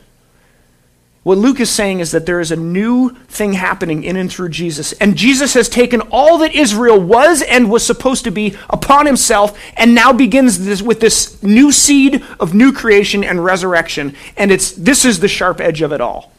What 1.23 1.37
Luke 1.37 1.61
is 1.61 1.69
saying 1.69 2.01
is 2.01 2.13
that 2.13 2.25
there 2.25 2.41
is 2.41 2.51
a 2.51 2.57
new 2.57 3.11
thing 3.29 3.53
happening 3.53 4.05
in 4.05 4.17
and 4.17 4.33
through 4.33 4.49
Jesus. 4.49 4.93
And 4.95 5.17
Jesus 5.17 5.53
has 5.53 5.69
taken 5.69 6.01
all 6.11 6.39
that 6.39 6.55
Israel 6.55 6.99
was 6.99 7.43
and 7.43 7.71
was 7.71 7.85
supposed 7.85 8.25
to 8.25 8.31
be 8.31 8.57
upon 8.71 9.05
himself 9.05 9.59
and 9.77 9.95
now 9.95 10.15
begins 10.15 10.65
this, 10.65 10.81
with 10.81 11.01
this 11.01 11.43
new 11.43 11.73
seed 11.73 12.25
of 12.39 12.55
new 12.55 12.73
creation 12.73 13.23
and 13.23 13.45
resurrection. 13.45 14.17
And 14.39 14.51
it's, 14.51 14.73
this 14.73 15.05
is 15.05 15.21
the 15.21 15.29
sharp 15.29 15.61
edge 15.61 15.83
of 15.83 15.93
it 15.93 16.01
all. 16.01 16.33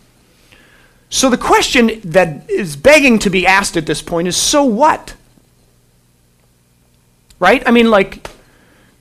So 1.11 1.29
the 1.29 1.37
question 1.37 2.01
that 2.05 2.49
is 2.49 2.75
begging 2.75 3.19
to 3.19 3.29
be 3.29 3.45
asked 3.45 3.77
at 3.77 3.85
this 3.85 4.01
point 4.01 4.27
is 4.27 4.35
so 4.35 4.63
what? 4.63 5.13
Right? 7.37 7.61
I 7.67 7.71
mean, 7.71 7.91
like, 7.91 8.30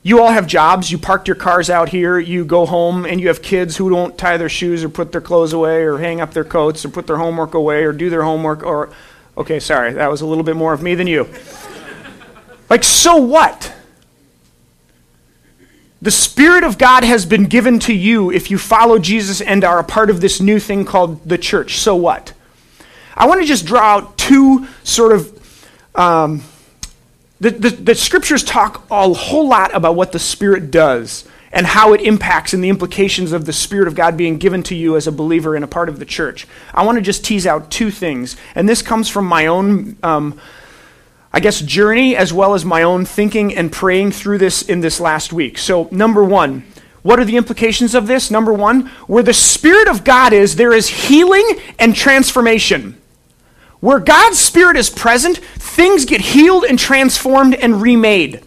you 0.03 0.21
all 0.21 0.31
have 0.31 0.47
jobs. 0.47 0.91
You 0.91 0.97
parked 0.97 1.27
your 1.27 1.35
cars 1.35 1.69
out 1.69 1.89
here. 1.89 2.17
You 2.17 2.43
go 2.43 2.65
home 2.65 3.05
and 3.05 3.21
you 3.21 3.27
have 3.27 3.41
kids 3.41 3.77
who 3.77 3.89
don't 3.89 4.17
tie 4.17 4.37
their 4.37 4.49
shoes 4.49 4.83
or 4.83 4.89
put 4.89 5.11
their 5.11 5.21
clothes 5.21 5.53
away 5.53 5.83
or 5.83 5.99
hang 5.99 6.21
up 6.21 6.33
their 6.33 6.43
coats 6.43 6.83
or 6.83 6.89
put 6.89 7.05
their 7.05 7.17
homework 7.17 7.53
away 7.53 7.83
or 7.83 7.93
do 7.93 8.09
their 8.09 8.23
homework 8.23 8.63
or. 8.63 8.89
Okay, 9.37 9.59
sorry. 9.59 9.93
That 9.93 10.09
was 10.09 10.21
a 10.21 10.25
little 10.25 10.43
bit 10.43 10.55
more 10.55 10.73
of 10.73 10.81
me 10.81 10.95
than 10.95 11.07
you. 11.07 11.29
like, 12.69 12.83
so 12.83 13.15
what? 13.17 13.73
The 16.01 16.11
Spirit 16.11 16.63
of 16.63 16.79
God 16.79 17.03
has 17.03 17.27
been 17.27 17.45
given 17.45 17.77
to 17.81 17.93
you 17.93 18.31
if 18.31 18.49
you 18.49 18.57
follow 18.57 18.97
Jesus 18.97 19.39
and 19.39 19.63
are 19.63 19.77
a 19.77 19.83
part 19.83 20.09
of 20.09 20.19
this 20.19 20.41
new 20.41 20.59
thing 20.59 20.83
called 20.83 21.23
the 21.29 21.37
church. 21.37 21.77
So 21.77 21.95
what? 21.95 22.33
I 23.15 23.27
want 23.27 23.39
to 23.41 23.47
just 23.47 23.67
draw 23.67 23.81
out 23.81 24.17
two 24.17 24.67
sort 24.83 25.13
of 25.13 25.67
um, 25.93 26.43
the, 27.41 27.49
the, 27.49 27.69
the, 27.71 27.95
scriptures 27.95 28.43
talk 28.43 28.85
a 28.91 29.11
whole 29.13 29.47
lot 29.47 29.73
about 29.73 29.95
what 29.95 30.11
the 30.11 30.19
Spirit 30.19 30.69
does 30.69 31.27
and 31.51 31.65
how 31.65 31.91
it 31.93 32.01
impacts 32.01 32.53
and 32.53 32.63
the 32.63 32.69
implications 32.69 33.31
of 33.31 33.45
the 33.45 33.51
Spirit 33.51 33.87
of 33.87 33.95
God 33.95 34.15
being 34.15 34.37
given 34.37 34.61
to 34.63 34.75
you 34.75 34.95
as 34.95 35.07
a 35.07 35.11
believer 35.11 35.55
and 35.55 35.65
a 35.65 35.67
part 35.67 35.89
of 35.89 35.97
the 35.97 36.05
church. 36.05 36.47
I 36.71 36.85
want 36.85 36.97
to 36.97 37.01
just 37.01 37.25
tease 37.25 37.47
out 37.47 37.71
two 37.71 37.89
things. 37.89 38.37
And 38.53 38.69
this 38.69 38.83
comes 38.83 39.09
from 39.09 39.25
my 39.25 39.47
own, 39.47 39.97
um, 40.03 40.39
I 41.33 41.39
guess, 41.39 41.61
journey 41.61 42.15
as 42.15 42.31
well 42.31 42.53
as 42.53 42.63
my 42.63 42.83
own 42.83 43.05
thinking 43.05 43.55
and 43.55 43.71
praying 43.71 44.11
through 44.11 44.37
this 44.37 44.61
in 44.61 44.81
this 44.81 44.99
last 44.99 45.33
week. 45.33 45.57
So, 45.57 45.89
number 45.89 46.23
one, 46.23 46.63
what 47.01 47.19
are 47.19 47.25
the 47.25 47.37
implications 47.37 47.95
of 47.95 48.05
this? 48.05 48.29
Number 48.29 48.53
one, 48.53 48.85
where 49.07 49.23
the 49.23 49.33
Spirit 49.33 49.87
of 49.87 50.03
God 50.03 50.31
is, 50.31 50.57
there 50.57 50.73
is 50.73 50.87
healing 50.87 51.59
and 51.79 51.95
transformation. 51.95 53.00
Where 53.81 53.99
God's 53.99 54.39
Spirit 54.39 54.77
is 54.77 54.89
present, 54.89 55.37
things 55.37 56.05
get 56.05 56.21
healed 56.21 56.63
and 56.63 56.79
transformed 56.79 57.55
and 57.55 57.81
remade. 57.81 58.43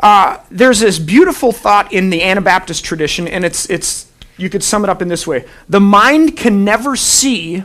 Uh, 0.00 0.38
there's 0.50 0.80
this 0.80 0.98
beautiful 0.98 1.52
thought 1.52 1.92
in 1.92 2.10
the 2.10 2.22
Anabaptist 2.22 2.84
tradition, 2.84 3.28
and 3.28 3.44
it's, 3.44 3.68
it's, 3.68 4.10
you 4.36 4.48
could 4.48 4.62
sum 4.62 4.84
it 4.84 4.90
up 4.90 5.02
in 5.02 5.08
this 5.08 5.26
way 5.26 5.44
The 5.68 5.80
mind 5.80 6.36
can 6.36 6.64
never 6.64 6.96
see 6.96 7.64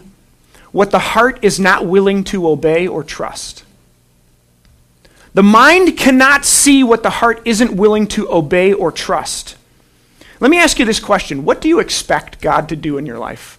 what 0.71 0.91
the 0.91 0.99
heart 0.99 1.39
is 1.41 1.59
not 1.59 1.85
willing 1.85 2.23
to 2.25 2.47
obey 2.47 2.87
or 2.87 3.03
trust. 3.03 3.63
The 5.33 5.43
mind 5.43 5.97
cannot 5.97 6.45
see 6.45 6.83
what 6.83 7.03
the 7.03 7.09
heart 7.09 7.41
isn't 7.45 7.75
willing 7.75 8.07
to 8.07 8.31
obey 8.31 8.73
or 8.73 8.91
trust. 8.91 9.55
Let 10.39 10.51
me 10.51 10.59
ask 10.59 10.79
you 10.79 10.85
this 10.85 10.99
question 10.99 11.45
What 11.45 11.61
do 11.61 11.67
you 11.67 11.79
expect 11.79 12.41
God 12.41 12.69
to 12.69 12.75
do 12.75 12.97
in 12.97 13.05
your 13.05 13.19
life? 13.19 13.56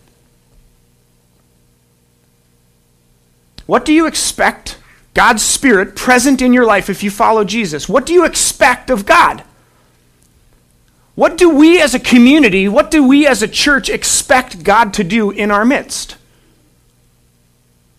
What 3.69 3.85
do 3.85 3.93
you 3.93 4.07
expect 4.07 4.79
God's 5.13 5.43
Spirit 5.43 5.95
present 5.95 6.41
in 6.41 6.55
your 6.55 6.65
life 6.65 6.89
if 6.89 7.03
you 7.03 7.11
follow 7.11 7.45
Jesus? 7.45 7.87
What 7.87 8.07
do 8.07 8.15
you 8.15 8.25
expect 8.25 8.89
of 8.89 9.05
God? 9.05 9.45
What 11.15 11.37
do 11.37 11.51
we 11.51 11.79
as 11.79 11.95
a 11.95 12.01
community, 12.01 12.67
what 12.67 12.91
do 12.91 13.07
we 13.07 13.27
as 13.27 13.43
a 13.43 13.49
church 13.49 13.91
expect 13.91 14.63
God 14.63 14.95
to 14.95 15.05
do 15.05 15.31
in 15.31 15.51
our 15.51 15.67
midst? 15.67 16.17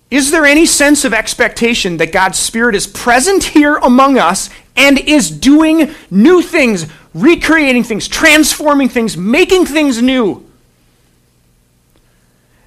Is 0.10 0.32
there 0.32 0.43
any 0.43 0.65
sense 0.65 1.05
of 1.05 1.13
expectation 1.13 1.97
that 1.97 2.12
God's 2.12 2.39
Spirit 2.39 2.73
is 2.73 2.88
present 2.88 3.43
here 3.43 3.75
among 3.75 4.17
us 4.17 4.49
and 4.75 4.97
is 4.97 5.29
doing 5.29 5.93
new 6.10 6.41
things, 6.41 6.88
recreating 7.13 7.84
things, 7.84 8.08
transforming 8.08 8.89
things, 8.89 9.15
making 9.15 9.67
things 9.67 10.01
new? 10.01 10.49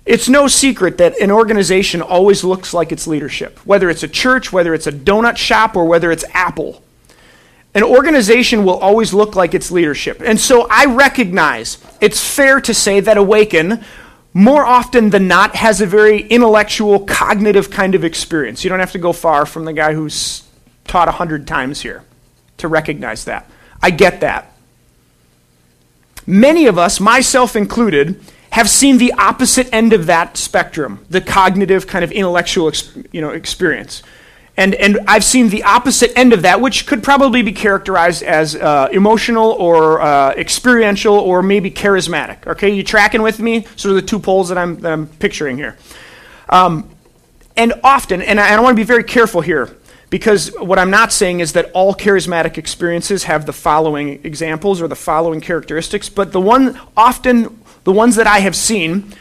It's 0.04 0.28
no 0.28 0.48
secret 0.48 0.98
that 0.98 1.18
an 1.20 1.30
organization 1.30 2.02
always 2.02 2.42
looks 2.42 2.74
like 2.74 2.90
its 2.90 3.06
leadership, 3.06 3.58
whether 3.60 3.88
it's 3.88 4.02
a 4.02 4.08
church, 4.08 4.52
whether 4.52 4.74
it's 4.74 4.86
a 4.86 4.92
donut 4.92 5.36
shop, 5.36 5.76
or 5.76 5.84
whether 5.84 6.10
it's 6.10 6.24
Apple. 6.32 6.82
An 7.74 7.82
organization 7.82 8.64
will 8.64 8.78
always 8.78 9.14
look 9.14 9.36
like 9.36 9.54
its 9.54 9.70
leadership. 9.70 10.20
And 10.22 10.38
so 10.38 10.66
I 10.68 10.86
recognize 10.86 11.78
it's 12.00 12.22
fair 12.22 12.60
to 12.62 12.74
say 12.74 13.00
that 13.00 13.16
Awaken, 13.16 13.84
more 14.34 14.64
often 14.64 15.10
than 15.10 15.28
not, 15.28 15.54
has 15.56 15.80
a 15.80 15.86
very 15.86 16.20
intellectual, 16.20 17.00
cognitive 17.00 17.70
kind 17.70 17.94
of 17.94 18.04
experience. 18.04 18.64
You 18.64 18.70
don't 18.70 18.80
have 18.80 18.92
to 18.92 18.98
go 18.98 19.12
far 19.12 19.46
from 19.46 19.64
the 19.64 19.72
guy 19.72 19.94
who's 19.94 20.42
taught 20.86 21.08
a 21.08 21.12
hundred 21.12 21.46
times 21.46 21.80
here 21.80 22.02
to 22.58 22.68
recognize 22.68 23.24
that. 23.24 23.48
I 23.80 23.90
get 23.90 24.20
that. 24.20 24.52
Many 26.26 26.66
of 26.66 26.78
us, 26.78 27.00
myself 27.00 27.56
included, 27.56 28.20
have 28.52 28.68
seen 28.68 28.98
the 28.98 29.12
opposite 29.14 29.66
end 29.72 29.94
of 29.94 30.04
that 30.06 30.36
spectrum, 30.36 31.04
the 31.08 31.22
cognitive 31.22 31.86
kind 31.86 32.04
of 32.04 32.12
intellectual 32.12 32.70
you 33.10 33.22
know, 33.22 33.30
experience. 33.30 34.02
And, 34.58 34.74
and 34.74 34.98
I've 35.08 35.24
seen 35.24 35.48
the 35.48 35.62
opposite 35.62 36.12
end 36.18 36.34
of 36.34 36.42
that, 36.42 36.60
which 36.60 36.86
could 36.86 37.02
probably 37.02 37.40
be 37.40 37.52
characterized 37.52 38.22
as 38.22 38.54
uh, 38.54 38.90
emotional 38.92 39.52
or 39.52 40.02
uh, 40.02 40.32
experiential 40.32 41.14
or 41.14 41.42
maybe 41.42 41.70
charismatic. 41.70 42.46
Okay, 42.46 42.68
you 42.68 42.82
tracking 42.82 43.22
with 43.22 43.40
me? 43.40 43.64
Sort 43.76 43.96
of 43.96 43.96
the 43.96 44.06
two 44.06 44.18
poles 44.18 44.50
that 44.50 44.58
I'm, 44.58 44.78
that 44.80 44.92
I'm 44.92 45.06
picturing 45.06 45.56
here. 45.56 45.78
Um, 46.50 46.90
and 47.56 47.72
often, 47.82 48.20
and 48.20 48.38
I, 48.38 48.48
and 48.48 48.56
I 48.56 48.60
want 48.60 48.76
to 48.76 48.80
be 48.80 48.86
very 48.86 49.04
careful 49.04 49.40
here, 49.40 49.74
because 50.10 50.52
what 50.58 50.78
I'm 50.78 50.90
not 50.90 51.10
saying 51.10 51.40
is 51.40 51.54
that 51.54 51.70
all 51.72 51.94
charismatic 51.94 52.58
experiences 52.58 53.24
have 53.24 53.46
the 53.46 53.54
following 53.54 54.20
examples 54.24 54.82
or 54.82 54.88
the 54.88 54.94
following 54.94 55.40
characteristics, 55.40 56.10
but 56.10 56.32
the 56.32 56.40
one 56.40 56.78
often 56.94 57.61
the 57.84 57.92
ones 57.92 58.16
that 58.16 58.26
I 58.26 58.40
have 58.40 58.56
seen, 58.56 59.12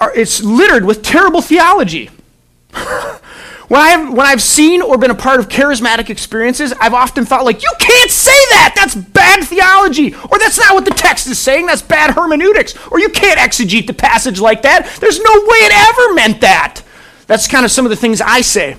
are, 0.00 0.14
it's 0.14 0.42
littered 0.42 0.84
with 0.84 1.02
terrible 1.02 1.40
theology. 1.42 2.10
when, 2.72 3.80
I 3.80 3.88
have, 3.88 4.12
when 4.12 4.26
I've 4.26 4.42
seen 4.42 4.80
or 4.82 4.96
been 4.98 5.10
a 5.10 5.14
part 5.14 5.40
of 5.40 5.48
charismatic 5.48 6.10
experiences, 6.10 6.72
I've 6.80 6.94
often 6.94 7.24
thought, 7.24 7.44
like, 7.44 7.62
you 7.62 7.72
can't 7.78 8.10
say 8.10 8.30
that! 8.30 8.74
That's 8.76 8.94
bad 8.94 9.44
theology! 9.44 10.14
Or 10.14 10.38
that's 10.38 10.58
not 10.58 10.74
what 10.74 10.84
the 10.84 10.92
text 10.92 11.26
is 11.26 11.38
saying, 11.38 11.66
that's 11.66 11.82
bad 11.82 12.14
hermeneutics! 12.14 12.74
Or 12.88 13.00
you 13.00 13.08
can't 13.08 13.40
exegete 13.40 13.86
the 13.86 13.94
passage 13.94 14.40
like 14.40 14.62
that! 14.62 14.86
There's 15.00 15.20
no 15.20 15.32
way 15.32 15.58
it 15.58 15.72
ever 15.74 16.14
meant 16.14 16.40
that! 16.42 16.82
That's 17.26 17.48
kind 17.48 17.64
of 17.64 17.70
some 17.70 17.84
of 17.84 17.90
the 17.90 17.96
things 17.96 18.20
I 18.20 18.40
say. 18.40 18.76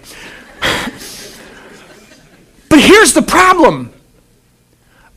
but 2.70 2.80
here's 2.80 3.13
the 3.13 3.22
problem 3.22 3.94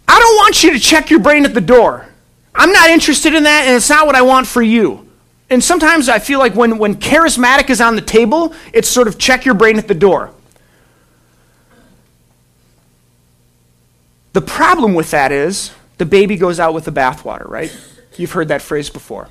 I 0.07 0.19
don't 0.19 0.37
want 0.37 0.63
you 0.63 0.73
to 0.73 0.79
check 0.79 1.09
your 1.11 1.21
brain 1.21 1.45
at 1.45 1.55
the 1.55 1.61
door. 1.61 2.12
I'm 2.55 2.73
not 2.73 2.91
interested 2.91 3.35
in 3.35 3.45
that, 3.45 3.65
and 3.67 3.77
it's 3.77 3.89
not 3.89 4.07
what 4.07 4.15
I 4.15 4.23
want 4.23 4.47
for 4.47 4.63
you. 4.63 5.09
And 5.49 5.63
sometimes 5.63 6.09
I 6.09 6.19
feel 6.19 6.39
like 6.39 6.55
when, 6.55 6.79
when 6.79 6.97
charismatic 6.97 7.71
is 7.71 7.81
on 7.81 7.97
the 7.97 8.03
table, 8.03 8.55
it's 8.73 8.89
sort 8.89 9.09
of 9.09 9.19
check 9.19 9.45
your 9.45 9.55
brain 9.55 9.79
at 9.79 9.89
the 9.89 9.95
door. 9.95 10.33
The 14.33 14.41
problem 14.41 14.95
with 14.95 15.11
that 15.11 15.31
is 15.31 15.73
the 15.99 16.07
baby 16.07 16.37
goes 16.37 16.59
out 16.59 16.73
with 16.73 16.85
the 16.85 16.93
bathwater, 16.93 17.47
right? 17.49 17.75
You've 18.17 18.33
heard 18.33 18.49
that 18.49 18.63
phrase 18.63 18.89
before. 18.89 19.29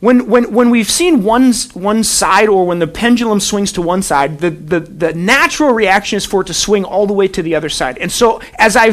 When, 0.00 0.26
when, 0.26 0.52
when 0.52 0.70
we've 0.70 0.90
seen 0.90 1.24
one, 1.24 1.52
one 1.72 2.04
side 2.04 2.48
or 2.48 2.66
when 2.66 2.78
the 2.78 2.86
pendulum 2.86 3.40
swings 3.40 3.72
to 3.72 3.82
one 3.82 4.02
side, 4.02 4.38
the, 4.38 4.50
the, 4.50 4.80
the 4.80 5.14
natural 5.14 5.72
reaction 5.72 6.16
is 6.16 6.26
for 6.26 6.42
it 6.42 6.46
to 6.48 6.54
swing 6.54 6.84
all 6.84 7.06
the 7.06 7.12
way 7.12 7.28
to 7.28 7.42
the 7.42 7.54
other 7.54 7.68
side. 7.68 7.96
And 7.98 8.10
so, 8.10 8.40
as, 8.58 8.76
i 8.76 8.92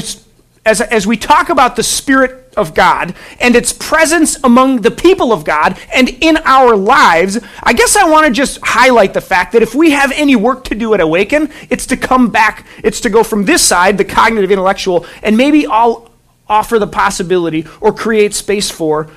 as, 0.65 0.80
as 0.80 1.08
we 1.08 1.17
talk 1.17 1.50
about 1.50 1.76
the 1.76 1.84
Spirit 1.84 2.54
of 2.56 2.74
God 2.74 3.15
and 3.39 3.56
its 3.56 3.74
presence 3.74 4.38
among 4.43 4.82
the 4.82 4.91
people 4.91 5.34
of 5.34 5.43
God 5.43 5.80
and 5.91 6.10
in 6.10 6.38
our 6.38 6.76
lives, 6.76 7.39
I 7.63 7.74
guess 7.74 7.95
I 7.95 8.08
want 8.10 8.28
to 8.28 8.32
just 8.32 8.60
highlight 8.62 9.13
the 9.13 9.21
fact 9.21 9.54
that 9.54 9.63
if 9.63 9.74
we 9.74 9.91
have 9.91 10.12
any 10.12 10.36
work 10.36 10.65
to 10.65 10.76
do 10.76 10.93
at 10.93 11.02
Awaken, 11.02 11.52
it's 11.69 11.88
to 11.88 11.97
come 11.97 12.30
back, 12.30 12.67
it's 12.84 13.02
to 13.02 13.10
go 13.10 13.24
from 13.24 13.45
this 13.45 13.63
side, 13.63 13.97
the 13.97 14.06
cognitive 14.06 14.52
intellectual, 14.52 15.06
and 15.24 15.36
maybe 15.36 15.65
I'll 15.65 16.12
offer 16.47 16.78
the 16.78 16.88
possibility 16.88 17.65
or 17.80 17.93
create 17.93 18.34
space 18.34 18.69
for 18.69 19.10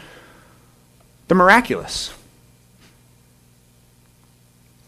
the 1.28 1.34
miraculous. 1.34 2.12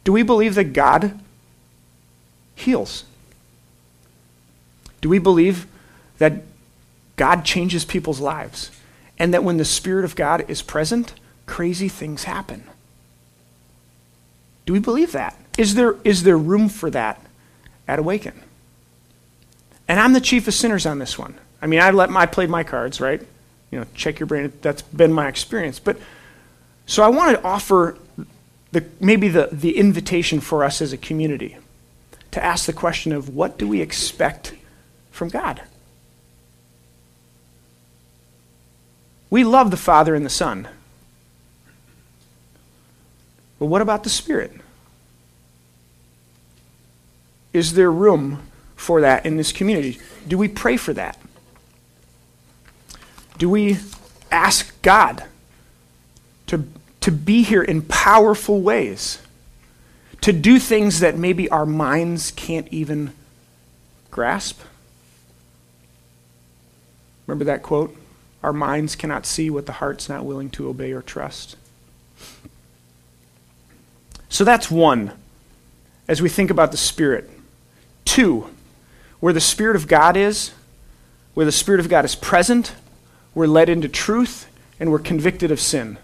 Do 0.05 0.13
we 0.13 0.23
believe 0.23 0.55
that 0.55 0.73
God 0.73 1.19
heals? 2.55 3.05
Do 5.01 5.09
we 5.09 5.19
believe 5.19 5.67
that 6.19 6.43
God 7.17 7.45
changes 7.45 7.85
people's 7.85 8.21
lives 8.21 8.71
and 9.19 9.33
that 9.33 9.45
when 9.45 9.57
the 9.57 9.65
Spirit 9.65 10.05
of 10.05 10.17
God 10.17 10.45
is 10.49 10.63
present, 10.63 11.15
crazy 11.47 11.89
things 11.89 12.25
happen? 12.25 12.65
Do 14.67 14.73
we 14.73 14.79
believe 14.79 15.13
that? 15.13 15.39
Is 15.57 15.75
there, 15.75 15.97
is 16.05 16.25
there 16.25 16.37
room 16.37 16.69
for 16.69 16.91
that 16.91 17.21
at 17.89 17.99
Awaken? 17.99 18.43
And 19.89 20.01
I'm 20.01 20.13
the 20.13 20.21
chief 20.21 20.49
of 20.49 20.55
sinners 20.55 20.85
on 20.85 20.99
this 20.99 21.19
one. 21.19 21.37
I 21.63 21.67
mean, 21.67 21.81
I 21.81 21.91
let 21.91 22.11
my, 22.11 22.23
I 22.23 22.27
played 22.27 22.51
my 22.51 22.65
cards, 22.65 23.01
right? 23.01 23.21
You 23.71 23.81
know, 23.81 23.87
check 23.95 24.19
your 24.19 24.27
brain. 24.27 24.53
That's 24.61 24.83
been 24.83 25.13
my 25.13 25.29
experience. 25.29 25.79
But 25.79 25.97
so 26.87 27.03
I 27.03 27.09
want 27.09 27.37
to 27.37 27.45
offer 27.45 27.97
the, 28.73 28.85
maybe 29.01 29.29
the, 29.29 29.49
the 29.53 29.77
invitation 29.77 30.41
for 30.41 30.65
us 30.65 30.83
as 30.83 30.93
a 30.93 30.97
community 30.97 31.57
to 32.33 32.45
ask 32.45 32.67
the 32.67 32.73
question 32.73 33.13
of 33.13 33.35
what 33.35 33.59
do 33.59 33.67
we 33.67 33.81
expect 33.81 34.55
from 35.11 35.29
God? 35.29 35.63
We 39.31 39.45
love 39.45 39.71
the 39.71 39.77
Father 39.77 40.15
and 40.15 40.25
the 40.25 40.31
Son. 40.31 40.69
But 43.59 43.67
what 43.67 43.83
about 43.83 44.05
the 44.05 44.11
Spirit? 44.11 44.53
Is 47.53 47.73
there 47.73 47.91
room 47.91 48.43
for 48.77 49.01
that 49.01 49.25
in 49.25 49.37
this 49.37 49.53
community? 49.53 49.99
Do 50.29 50.37
we 50.37 50.49
pray 50.49 50.77
for 50.77 50.93
that? 50.93 51.19
Do 53.39 53.49
we 53.49 53.79
ask 54.31 54.81
God 54.83 55.25
to, 56.47 56.65
to 57.01 57.11
be 57.11 57.43
here 57.43 57.63
in 57.63 57.83
powerful 57.83 58.61
ways? 58.61 59.23
To 60.23 60.33
do 60.33 60.59
things 60.59 61.01
that 61.01 61.17
maybe 61.17 61.49
our 61.49 61.67
minds 61.67 62.31
can't 62.31 62.69
even 62.69 63.13
grasp? 64.11 64.61
Remember 67.27 67.45
that 67.45 67.63
quote? 67.63 67.97
Our 68.47 68.53
minds 68.53 68.95
cannot 68.95 69.27
see 69.27 69.51
what 69.51 69.67
the 69.67 69.73
heart's 69.73 70.09
not 70.09 70.25
willing 70.25 70.51
to 70.51 70.69
obey 70.69 70.93
or 70.93 71.03
trust. 71.03 71.57
So 74.29 74.45
that's 74.45 74.71
one, 74.71 75.11
as 76.07 76.23
we 76.23 76.29
think 76.29 76.53
about 76.53 76.71
the 76.71 76.77
Spirit. 76.77 77.29
Two, 78.05 78.49
where 79.19 79.33
the 79.33 79.41
Spirit 79.41 79.75
of 79.75 79.89
God 79.89 80.17
is, 80.17 80.53
where 81.35 81.45
the 81.45 81.51
Spirit 81.51 81.81
of 81.81 81.89
God 81.89 82.05
is 82.05 82.15
present, 82.15 82.77
we're 83.35 83.49
led 83.49 83.69
into 83.69 83.89
truth, 83.89 84.47
and 84.79 84.93
we're 84.93 85.01
convicted 85.01 85.51
of 85.51 85.59
sin. 85.59 85.99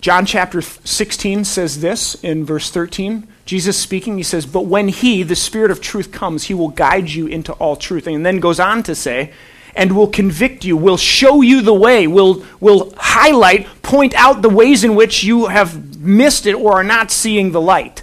John 0.00 0.26
chapter 0.26 0.62
16 0.62 1.44
says 1.44 1.80
this 1.80 2.16
in 2.24 2.44
verse 2.44 2.72
13. 2.72 3.28
Jesus 3.46 3.78
speaking, 3.78 4.16
he 4.16 4.24
says, 4.24 4.46
But 4.46 4.66
when 4.66 4.88
he, 4.88 5.22
the 5.22 5.36
Spirit 5.36 5.70
of 5.70 5.80
truth, 5.80 6.10
comes, 6.10 6.44
he 6.44 6.54
will 6.54 6.70
guide 6.70 7.10
you 7.10 7.28
into 7.28 7.52
all 7.52 7.76
truth. 7.76 8.08
And 8.08 8.26
then 8.26 8.40
goes 8.40 8.58
on 8.58 8.82
to 8.82 8.96
say, 8.96 9.32
and 9.76 9.96
will 9.96 10.08
convict 10.08 10.64
you, 10.64 10.76
will 10.76 10.96
show 10.96 11.42
you 11.42 11.62
the 11.62 11.74
way, 11.74 12.06
will, 12.06 12.44
will 12.60 12.94
highlight, 12.96 13.66
point 13.82 14.14
out 14.14 14.42
the 14.42 14.48
ways 14.48 14.84
in 14.84 14.94
which 14.94 15.24
you 15.24 15.46
have 15.46 15.98
missed 15.98 16.46
it 16.46 16.54
or 16.54 16.74
are 16.74 16.84
not 16.84 17.10
seeing 17.10 17.52
the 17.52 17.60
light. 17.60 18.02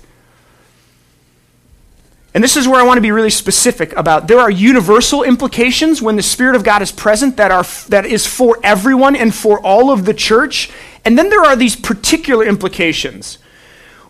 And 2.34 2.44
this 2.44 2.56
is 2.56 2.68
where 2.68 2.80
I 2.80 2.84
want 2.84 2.98
to 2.98 3.02
be 3.02 3.12
really 3.12 3.30
specific 3.30 3.94
about. 3.98 4.28
There 4.28 4.40
are 4.40 4.50
universal 4.50 5.24
implications 5.24 6.02
when 6.02 6.16
the 6.16 6.24
Spirit 6.24 6.56
of 6.56 6.64
God 6.64 6.82
is 6.82 6.92
present 6.92 7.38
that, 7.38 7.52
are, 7.52 7.66
that 7.90 8.06
is 8.06 8.26
for 8.26 8.58
everyone 8.64 9.18
and 9.18 9.36
for 9.36 9.60
all 9.60 9.92
of 9.92 10.06
the 10.06 10.14
church. 10.14 10.72
And 11.04 11.18
then 11.18 11.30
there 11.30 11.44
are 11.44 11.58
these 11.58 11.76
particular 11.76 12.46
implications. 12.46 13.38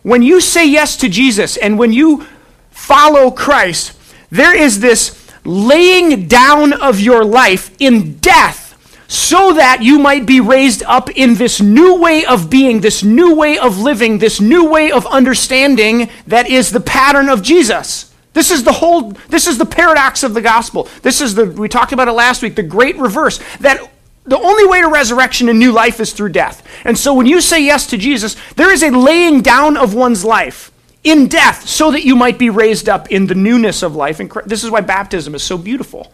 When 0.04 0.22
you 0.22 0.40
say 0.40 0.68
yes 0.68 0.98
to 0.98 1.10
Jesus 1.10 1.58
and 1.58 1.80
when 1.80 1.94
you 1.94 2.28
follow 2.70 3.32
Christ, 3.32 3.98
there 4.30 4.56
is 4.56 4.80
this 4.80 5.10
laying 5.44 6.28
down 6.28 6.74
of 6.74 7.00
your 7.00 7.24
life 7.24 7.76
in 7.80 8.18
death 8.18 8.72
so 9.08 9.54
that 9.54 9.84
you 9.84 10.00
might 10.00 10.26
be 10.26 10.40
raised 10.40 10.84
up 10.84 11.10
in 11.10 11.36
this 11.36 11.60
new 11.60 12.00
way 12.00 12.26
of 12.26 12.50
being, 12.50 12.80
this 12.80 13.04
new 13.04 13.36
way 13.36 13.58
of 13.58 13.78
living, 13.78 14.20
this 14.20 14.40
new 14.40 14.70
way 14.70 14.90
of 14.90 15.06
understanding 15.08 16.10
that 16.28 16.50
is 16.50 16.72
the 16.72 16.80
pattern 16.80 17.28
of 17.28 17.42
Jesus. 17.42 18.14
This 18.34 18.52
is 18.52 18.64
the 18.64 18.72
whole 18.72 19.12
this 19.28 19.48
is 19.48 19.58
the 19.58 19.66
paradox 19.66 20.24
of 20.24 20.34
the 20.34 20.42
gospel. 20.42 20.88
This 21.02 21.20
is 21.20 21.36
the 21.36 21.46
we 21.46 21.68
talked 21.68 21.92
about 21.92 22.08
it 22.08 22.14
last 22.14 22.42
week, 22.42 22.56
the 22.56 22.64
great 22.64 22.98
reverse 22.98 23.42
that 23.60 23.82
the 24.24 24.40
only 24.40 24.66
way 24.66 24.80
to 24.80 24.88
resurrection 24.88 25.50
and 25.50 25.60
new 25.60 25.74
life 25.74 26.00
is 26.00 26.14
through 26.14 26.30
death. 26.30 26.66
And 26.86 26.98
so 26.98 27.14
when 27.14 27.26
you 27.26 27.42
say 27.42 27.62
yes 27.62 27.88
to 27.88 27.98
Jesus, 27.98 28.38
there 28.56 28.72
is 28.72 28.84
a 28.84 28.92
laying 28.92 29.42
down 29.42 29.76
of 29.76 29.94
one's 29.94 30.24
life 30.24 30.71
in 31.04 31.28
death 31.28 31.68
so 31.68 31.92
that 31.92 32.04
you 32.04 32.16
might 32.16 32.38
be 32.38 32.50
raised 32.50 32.88
up 32.88 33.12
in 33.12 33.28
the 33.28 33.36
newness 33.36 33.84
of 33.84 33.96
life. 33.96 34.20
And 34.20 34.32
this 34.46 34.64
is 34.64 34.70
why 34.70 34.82
baptism 34.82 35.34
is 35.36 35.44
so 35.44 35.58
beautiful. 35.58 36.12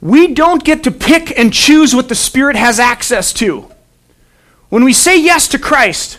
We 0.00 0.32
don't 0.32 0.64
get 0.64 0.84
to 0.84 0.90
pick 0.90 1.38
and 1.38 1.52
choose 1.52 1.94
what 1.94 2.08
the 2.08 2.14
Spirit 2.14 2.56
has 2.56 2.80
access 2.80 3.32
to. 3.34 3.70
When 4.70 4.84
we 4.84 4.92
say 4.92 5.20
yes 5.20 5.48
to 5.48 5.58
Christ, 5.58 6.18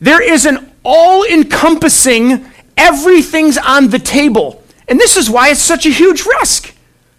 there 0.00 0.22
is 0.22 0.44
an 0.44 0.70
all 0.84 1.24
encompassing, 1.24 2.44
everything's 2.76 3.56
on 3.56 3.88
the 3.88 3.98
table. 3.98 4.62
And 4.86 5.00
this 5.00 5.16
is 5.16 5.30
why 5.30 5.48
it's 5.48 5.60
such 5.60 5.86
a 5.86 5.90
huge 5.90 6.26
risk. 6.26 6.74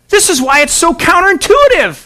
This 0.09 0.29
is 0.29 0.39
why 0.39 0.61
it's 0.61 0.73
so 0.73 0.93
counterintuitive. 0.93 2.05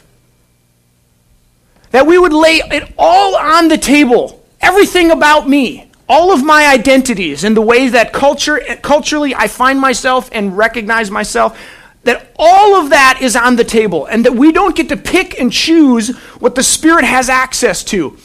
That 1.91 2.07
we 2.07 2.17
would 2.17 2.33
lay 2.33 2.61
it 2.63 2.93
all 2.97 3.35
on 3.35 3.67
the 3.67 3.77
table, 3.77 4.45
everything 4.61 5.11
about 5.11 5.49
me, 5.49 5.88
all 6.09 6.33
of 6.33 6.43
my 6.43 6.67
identities, 6.67 7.43
and 7.43 7.55
the 7.55 7.61
way 7.61 7.87
that 7.87 8.11
culture, 8.11 8.59
culturally 8.81 9.35
I 9.35 9.47
find 9.47 9.79
myself 9.79 10.27
and 10.33 10.57
recognize 10.57 11.11
myself, 11.11 11.57
that 12.03 12.33
all 12.37 12.75
of 12.75 12.89
that 12.89 13.19
is 13.21 13.35
on 13.35 13.55
the 13.55 13.63
table, 13.63 14.07
and 14.07 14.25
that 14.25 14.33
we 14.33 14.51
don't 14.51 14.75
get 14.75 14.89
to 14.89 14.97
pick 14.97 15.39
and 15.39 15.51
choose 15.51 16.09
what 16.39 16.55
the 16.55 16.63
Spirit 16.63 17.05
has 17.05 17.29
access 17.29 17.83
to. 17.85 18.17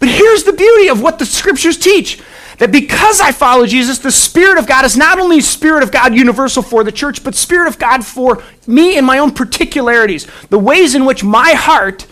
But 0.00 0.08
here's 0.08 0.44
the 0.44 0.52
beauty 0.52 0.88
of 0.88 1.00
what 1.00 1.18
the 1.18 1.26
scriptures 1.26 1.78
teach 1.78 2.20
that 2.58 2.72
because 2.72 3.20
I 3.20 3.30
follow 3.30 3.66
Jesus, 3.66 3.98
the 3.98 4.10
Spirit 4.10 4.58
of 4.58 4.66
God 4.66 4.84
is 4.84 4.96
not 4.96 5.20
only 5.20 5.40
Spirit 5.40 5.84
of 5.84 5.92
God 5.92 6.14
universal 6.14 6.62
for 6.62 6.82
the 6.82 6.90
church, 6.90 7.22
but 7.22 7.36
Spirit 7.36 7.68
of 7.68 7.78
God 7.78 8.04
for 8.04 8.42
me 8.66 8.96
and 8.96 9.06
my 9.06 9.18
own 9.18 9.32
particularities, 9.32 10.26
the 10.50 10.58
ways 10.58 10.96
in 10.96 11.04
which 11.04 11.22
my 11.22 11.52
heart 11.52 12.06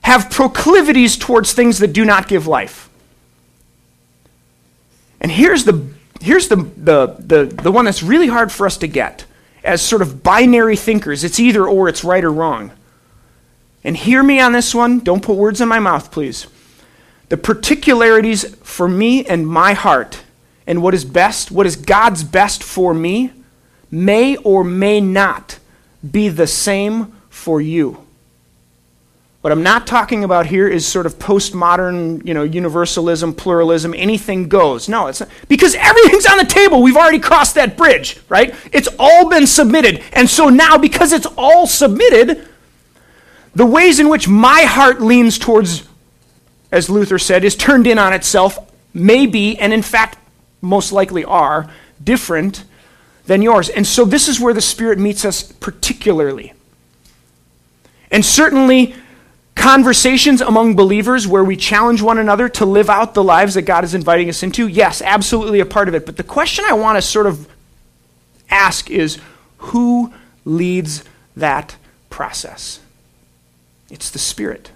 have 0.00 0.30
proclivities 0.30 1.18
towards 1.18 1.52
things 1.52 1.80
that 1.80 1.92
do 1.92 2.06
not 2.06 2.28
give 2.28 2.46
life. 2.46 2.87
And 5.20 5.30
here's 5.30 5.64
the 5.64 5.86
here's 6.20 6.48
the, 6.48 6.56
the, 6.56 7.16
the, 7.18 7.44
the 7.44 7.70
one 7.70 7.84
that's 7.84 8.02
really 8.02 8.26
hard 8.26 8.50
for 8.50 8.66
us 8.66 8.76
to 8.78 8.88
get 8.88 9.24
as 9.62 9.80
sort 9.82 10.02
of 10.02 10.22
binary 10.22 10.74
thinkers. 10.74 11.22
It's 11.22 11.38
either 11.38 11.64
or, 11.64 11.88
it's 11.88 12.02
right 12.02 12.24
or 12.24 12.32
wrong. 12.32 12.72
And 13.84 13.96
hear 13.96 14.22
me 14.22 14.40
on 14.40 14.50
this 14.52 14.74
one. 14.74 14.98
Don't 14.98 15.22
put 15.22 15.36
words 15.36 15.60
in 15.60 15.68
my 15.68 15.78
mouth, 15.78 16.10
please 16.10 16.48
the 17.28 17.36
particularities 17.36 18.54
for 18.56 18.88
me 18.88 19.24
and 19.24 19.46
my 19.46 19.74
heart 19.74 20.22
and 20.66 20.82
what 20.82 20.94
is 20.94 21.04
best, 21.04 21.50
what 21.50 21.66
is 21.66 21.76
God's 21.76 22.24
best 22.24 22.62
for 22.62 22.94
me, 22.94 23.32
may 23.90 24.36
or 24.36 24.64
may 24.64 25.00
not 25.00 25.58
be 26.08 26.28
the 26.28 26.46
same 26.46 27.12
for 27.28 27.60
you. 27.60 28.06
What 29.40 29.52
I'm 29.52 29.62
not 29.62 29.86
talking 29.86 30.24
about 30.24 30.46
here 30.46 30.66
is 30.66 30.84
sort 30.84 31.06
of 31.06 31.16
postmodern, 31.18 32.26
you 32.26 32.34
know, 32.34 32.42
universalism, 32.42 33.34
pluralism, 33.34 33.94
anything 33.94 34.48
goes. 34.48 34.88
No, 34.88 35.06
it's 35.06 35.20
not, 35.20 35.28
because 35.46 35.76
everything's 35.76 36.26
on 36.26 36.38
the 36.38 36.44
table. 36.44 36.82
We've 36.82 36.96
already 36.96 37.20
crossed 37.20 37.54
that 37.54 37.76
bridge, 37.76 38.20
right? 38.28 38.52
It's 38.72 38.88
all 38.98 39.28
been 39.28 39.46
submitted. 39.46 40.02
And 40.12 40.28
so 40.28 40.48
now 40.48 40.76
because 40.76 41.12
it's 41.12 41.26
all 41.36 41.68
submitted, 41.68 42.48
the 43.54 43.66
ways 43.66 44.00
in 44.00 44.08
which 44.08 44.26
my 44.26 44.62
heart 44.62 45.00
leans 45.00 45.38
towards, 45.38 45.86
as 46.72 46.90
Luther 46.90 47.18
said, 47.18 47.44
is 47.44 47.54
turned 47.54 47.86
in 47.86 47.96
on 47.96 48.12
itself, 48.12 48.58
may 48.92 49.26
be, 49.26 49.56
and 49.56 49.72
in 49.72 49.82
fact, 49.82 50.18
most 50.60 50.90
likely 50.90 51.24
are, 51.24 51.70
different 52.02 52.64
than 53.26 53.40
yours. 53.40 53.68
And 53.68 53.86
so 53.86 54.04
this 54.04 54.26
is 54.26 54.40
where 54.40 54.52
the 54.52 54.60
Spirit 54.60 54.98
meets 54.98 55.24
us 55.24 55.42
particularly. 55.42 56.54
And 58.10 58.24
certainly, 58.24 58.96
conversations 59.58 60.40
among 60.40 60.76
believers 60.76 61.26
where 61.26 61.44
we 61.44 61.56
challenge 61.56 62.00
one 62.00 62.18
another 62.18 62.48
to 62.48 62.64
live 62.64 62.88
out 62.88 63.14
the 63.14 63.22
lives 63.22 63.54
that 63.54 63.62
God 63.62 63.84
is 63.84 63.94
inviting 63.94 64.28
us 64.28 64.42
into, 64.42 64.66
yes, 64.66 65.02
absolutely 65.02 65.60
a 65.60 65.66
part 65.66 65.88
of 65.88 65.94
it. 65.94 66.06
But 66.06 66.16
the 66.16 66.22
question 66.22 66.64
I 66.66 66.72
want 66.74 66.96
to 66.96 67.02
sort 67.02 67.26
of 67.26 67.48
ask 68.48 68.90
is 68.90 69.18
who 69.58 70.12
leads 70.44 71.04
that 71.36 71.76
process? 72.08 72.80
It's 73.90 74.10
the 74.10 74.18
Spirit. 74.18 74.70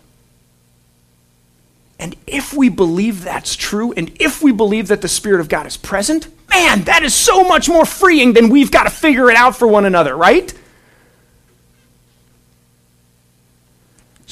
And 1.98 2.16
if 2.26 2.52
we 2.52 2.68
believe 2.68 3.22
that's 3.22 3.54
true, 3.54 3.92
and 3.92 4.10
if 4.20 4.42
we 4.42 4.50
believe 4.50 4.88
that 4.88 5.02
the 5.02 5.08
Spirit 5.08 5.40
of 5.40 5.48
God 5.48 5.66
is 5.66 5.76
present, 5.76 6.26
man, 6.50 6.82
that 6.84 7.04
is 7.04 7.14
so 7.14 7.44
much 7.44 7.68
more 7.68 7.84
freeing 7.84 8.32
than 8.32 8.48
we've 8.48 8.72
got 8.72 8.84
to 8.84 8.90
figure 8.90 9.30
it 9.30 9.36
out 9.36 9.56
for 9.56 9.68
one 9.68 9.84
another, 9.84 10.16
right? 10.16 10.52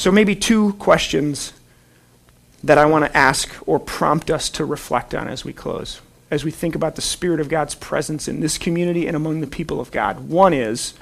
So, 0.00 0.10
maybe 0.10 0.34
two 0.34 0.72
questions 0.78 1.52
that 2.64 2.78
I 2.78 2.86
want 2.86 3.04
to 3.04 3.14
ask 3.14 3.54
or 3.66 3.78
prompt 3.78 4.30
us 4.30 4.48
to 4.48 4.64
reflect 4.64 5.14
on 5.14 5.28
as 5.28 5.44
we 5.44 5.52
close, 5.52 6.00
as 6.30 6.42
we 6.42 6.50
think 6.50 6.74
about 6.74 6.96
the 6.96 7.02
Spirit 7.02 7.38
of 7.38 7.50
God's 7.50 7.74
presence 7.74 8.26
in 8.26 8.40
this 8.40 8.56
community 8.56 9.06
and 9.06 9.14
among 9.14 9.42
the 9.42 9.46
people 9.46 9.78
of 9.78 9.90
God. 9.90 10.30
One 10.30 10.54
is, 10.54 10.94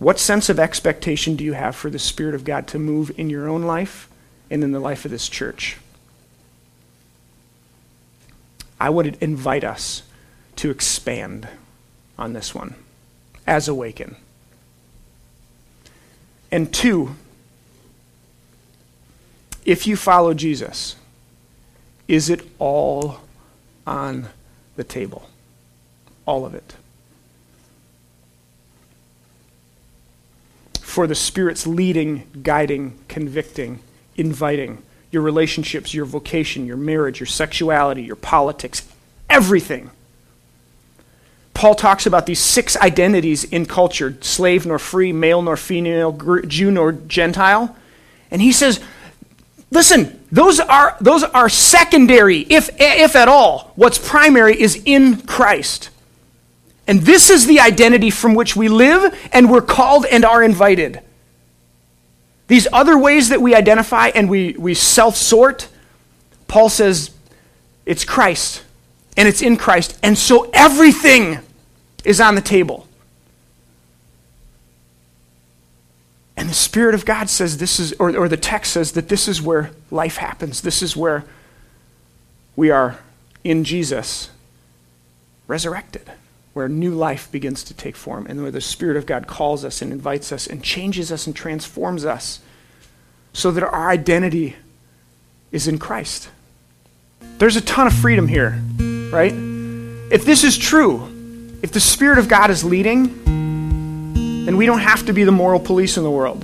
what 0.00 0.18
sense 0.18 0.48
of 0.48 0.58
expectation 0.58 1.36
do 1.36 1.44
you 1.44 1.52
have 1.52 1.76
for 1.76 1.90
the 1.90 2.00
Spirit 2.00 2.34
of 2.34 2.42
God 2.42 2.66
to 2.66 2.78
move 2.80 3.12
in 3.16 3.30
your 3.30 3.48
own 3.48 3.62
life 3.62 4.08
and 4.50 4.64
in 4.64 4.72
the 4.72 4.80
life 4.80 5.04
of 5.04 5.12
this 5.12 5.28
church? 5.28 5.76
I 8.80 8.90
would 8.90 9.16
invite 9.20 9.62
us 9.62 10.02
to 10.56 10.72
expand 10.72 11.46
on 12.18 12.32
this 12.32 12.52
one 12.52 12.74
as 13.46 13.68
Awaken. 13.68 14.16
And 16.50 16.74
two, 16.74 17.14
if 19.70 19.86
you 19.86 19.94
follow 19.94 20.34
Jesus, 20.34 20.96
is 22.08 22.28
it 22.28 22.42
all 22.58 23.20
on 23.86 24.28
the 24.74 24.82
table? 24.82 25.30
All 26.26 26.44
of 26.44 26.56
it. 26.56 26.74
For 30.80 31.06
the 31.06 31.14
Spirit's 31.14 31.68
leading, 31.68 32.26
guiding, 32.42 32.98
convicting, 33.06 33.78
inviting 34.16 34.82
your 35.12 35.22
relationships, 35.22 35.94
your 35.94 36.04
vocation, 36.04 36.66
your 36.66 36.76
marriage, 36.76 37.20
your 37.20 37.28
sexuality, 37.28 38.02
your 38.02 38.16
politics, 38.16 38.88
everything. 39.28 39.90
Paul 41.54 41.76
talks 41.76 42.06
about 42.06 42.26
these 42.26 42.40
six 42.40 42.76
identities 42.76 43.44
in 43.44 43.66
culture 43.66 44.18
slave 44.20 44.66
nor 44.66 44.80
free, 44.80 45.12
male 45.12 45.42
nor 45.42 45.56
female, 45.56 46.10
Jew 46.48 46.72
nor 46.72 46.90
Gentile. 46.90 47.76
And 48.32 48.42
he 48.42 48.50
says, 48.50 48.80
Listen, 49.70 50.20
those 50.32 50.58
are, 50.58 50.96
those 51.00 51.22
are 51.22 51.48
secondary, 51.48 52.40
if, 52.40 52.70
if 52.78 53.14
at 53.14 53.28
all. 53.28 53.72
What's 53.76 53.98
primary 53.98 54.60
is 54.60 54.82
in 54.84 55.22
Christ. 55.22 55.90
And 56.86 57.00
this 57.00 57.30
is 57.30 57.46
the 57.46 57.60
identity 57.60 58.10
from 58.10 58.34
which 58.34 58.56
we 58.56 58.68
live, 58.68 59.16
and 59.32 59.50
we're 59.50 59.62
called 59.62 60.06
and 60.06 60.24
are 60.24 60.42
invited. 60.42 61.00
These 62.48 62.66
other 62.72 62.98
ways 62.98 63.28
that 63.28 63.40
we 63.40 63.54
identify 63.54 64.08
and 64.08 64.28
we, 64.28 64.56
we 64.58 64.74
self 64.74 65.14
sort, 65.16 65.68
Paul 66.48 66.68
says 66.68 67.12
it's 67.86 68.04
Christ, 68.04 68.64
and 69.16 69.28
it's 69.28 69.40
in 69.40 69.56
Christ. 69.56 69.96
And 70.02 70.18
so 70.18 70.50
everything 70.52 71.38
is 72.04 72.20
on 72.20 72.34
the 72.34 72.40
table. 72.40 72.88
And 76.40 76.48
the 76.48 76.54
Spirit 76.54 76.94
of 76.94 77.04
God 77.04 77.28
says 77.28 77.58
this 77.58 77.78
is, 77.78 77.92
or, 77.98 78.16
or 78.16 78.26
the 78.26 78.38
text 78.38 78.72
says 78.72 78.92
that 78.92 79.10
this 79.10 79.28
is 79.28 79.42
where 79.42 79.72
life 79.90 80.16
happens. 80.16 80.62
This 80.62 80.80
is 80.80 80.96
where 80.96 81.26
we 82.56 82.70
are 82.70 82.98
in 83.44 83.62
Jesus 83.62 84.30
resurrected, 85.46 86.10
where 86.54 86.66
new 86.66 86.94
life 86.94 87.30
begins 87.30 87.62
to 87.64 87.74
take 87.74 87.94
form, 87.94 88.26
and 88.26 88.40
where 88.40 88.50
the 88.50 88.62
Spirit 88.62 88.96
of 88.96 89.04
God 89.04 89.26
calls 89.26 89.66
us 89.66 89.82
and 89.82 89.92
invites 89.92 90.32
us 90.32 90.46
and 90.46 90.64
changes 90.64 91.12
us 91.12 91.26
and 91.26 91.36
transforms 91.36 92.06
us 92.06 92.40
so 93.34 93.50
that 93.50 93.62
our 93.62 93.90
identity 93.90 94.56
is 95.52 95.68
in 95.68 95.78
Christ. 95.78 96.30
There's 97.36 97.56
a 97.56 97.60
ton 97.60 97.86
of 97.86 97.92
freedom 97.92 98.28
here, 98.28 98.58
right? 99.12 99.34
If 100.10 100.24
this 100.24 100.42
is 100.42 100.56
true, 100.56 101.06
if 101.60 101.70
the 101.72 101.80
Spirit 101.80 102.16
of 102.16 102.28
God 102.28 102.50
is 102.50 102.64
leading, 102.64 103.49
then 104.50 104.56
we 104.56 104.66
don't 104.66 104.80
have 104.80 105.06
to 105.06 105.12
be 105.12 105.22
the 105.22 105.30
moral 105.30 105.60
police 105.60 105.96
in 105.96 106.02
the 106.02 106.10
world. 106.10 106.42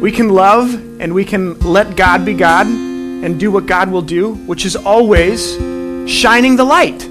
we 0.00 0.12
can 0.12 0.28
love 0.28 0.72
and 1.00 1.12
we 1.12 1.24
can 1.24 1.58
let 1.58 1.96
God 1.96 2.24
be 2.24 2.34
God 2.34 2.68
and 2.68 3.40
do 3.40 3.50
what 3.50 3.66
God 3.66 3.90
will 3.90 4.02
do, 4.02 4.34
which 4.34 4.64
is 4.64 4.76
always 4.76 5.54
shining 6.08 6.54
the 6.54 6.62
light 6.62 7.04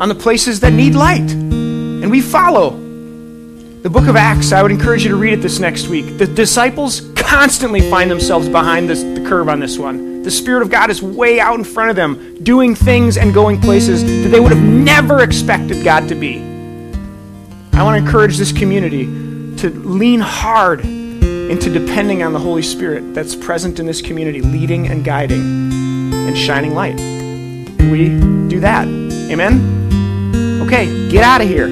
on 0.00 0.08
the 0.08 0.14
places 0.14 0.60
that 0.60 0.72
need 0.72 0.94
light. 0.94 1.30
And 1.30 2.10
we 2.10 2.22
follow. 2.22 2.70
The 2.70 3.90
book 3.90 4.08
of 4.08 4.16
Acts, 4.16 4.50
I 4.52 4.62
would 4.62 4.72
encourage 4.72 5.04
you 5.04 5.10
to 5.10 5.16
read 5.16 5.34
it 5.34 5.42
this 5.42 5.58
next 5.58 5.88
week. 5.88 6.16
The 6.16 6.26
disciples 6.26 7.02
constantly 7.16 7.82
find 7.90 8.10
themselves 8.10 8.48
behind 8.48 8.88
this, 8.88 9.02
the 9.02 9.26
curve 9.28 9.50
on 9.50 9.60
this 9.60 9.76
one. 9.76 10.22
The 10.22 10.30
Spirit 10.30 10.62
of 10.62 10.70
God 10.70 10.88
is 10.88 11.02
way 11.02 11.38
out 11.38 11.58
in 11.58 11.64
front 11.64 11.90
of 11.90 11.96
them, 11.96 12.42
doing 12.42 12.74
things 12.74 13.18
and 13.18 13.34
going 13.34 13.60
places 13.60 14.02
that 14.22 14.30
they 14.30 14.40
would 14.40 14.52
have 14.52 14.64
never 14.64 15.22
expected 15.22 15.84
God 15.84 16.08
to 16.08 16.14
be. 16.14 16.48
I 17.78 17.82
want 17.84 17.96
to 17.96 18.02
encourage 18.04 18.36
this 18.38 18.50
community 18.50 19.04
to 19.58 19.70
lean 19.70 20.18
hard 20.18 20.80
into 20.80 21.70
depending 21.70 22.24
on 22.24 22.32
the 22.32 22.40
Holy 22.40 22.62
Spirit 22.62 23.14
that's 23.14 23.36
present 23.36 23.78
in 23.78 23.86
this 23.86 24.02
community, 24.02 24.40
leading 24.40 24.88
and 24.88 25.04
guiding 25.04 25.72
and 26.12 26.36
shining 26.36 26.74
light. 26.74 26.96
We 27.88 28.18
do 28.48 28.58
that. 28.58 28.88
Amen? 29.30 29.60
Okay, 30.62 31.08
get 31.08 31.22
out 31.22 31.40
of 31.40 31.46
here. 31.46 31.68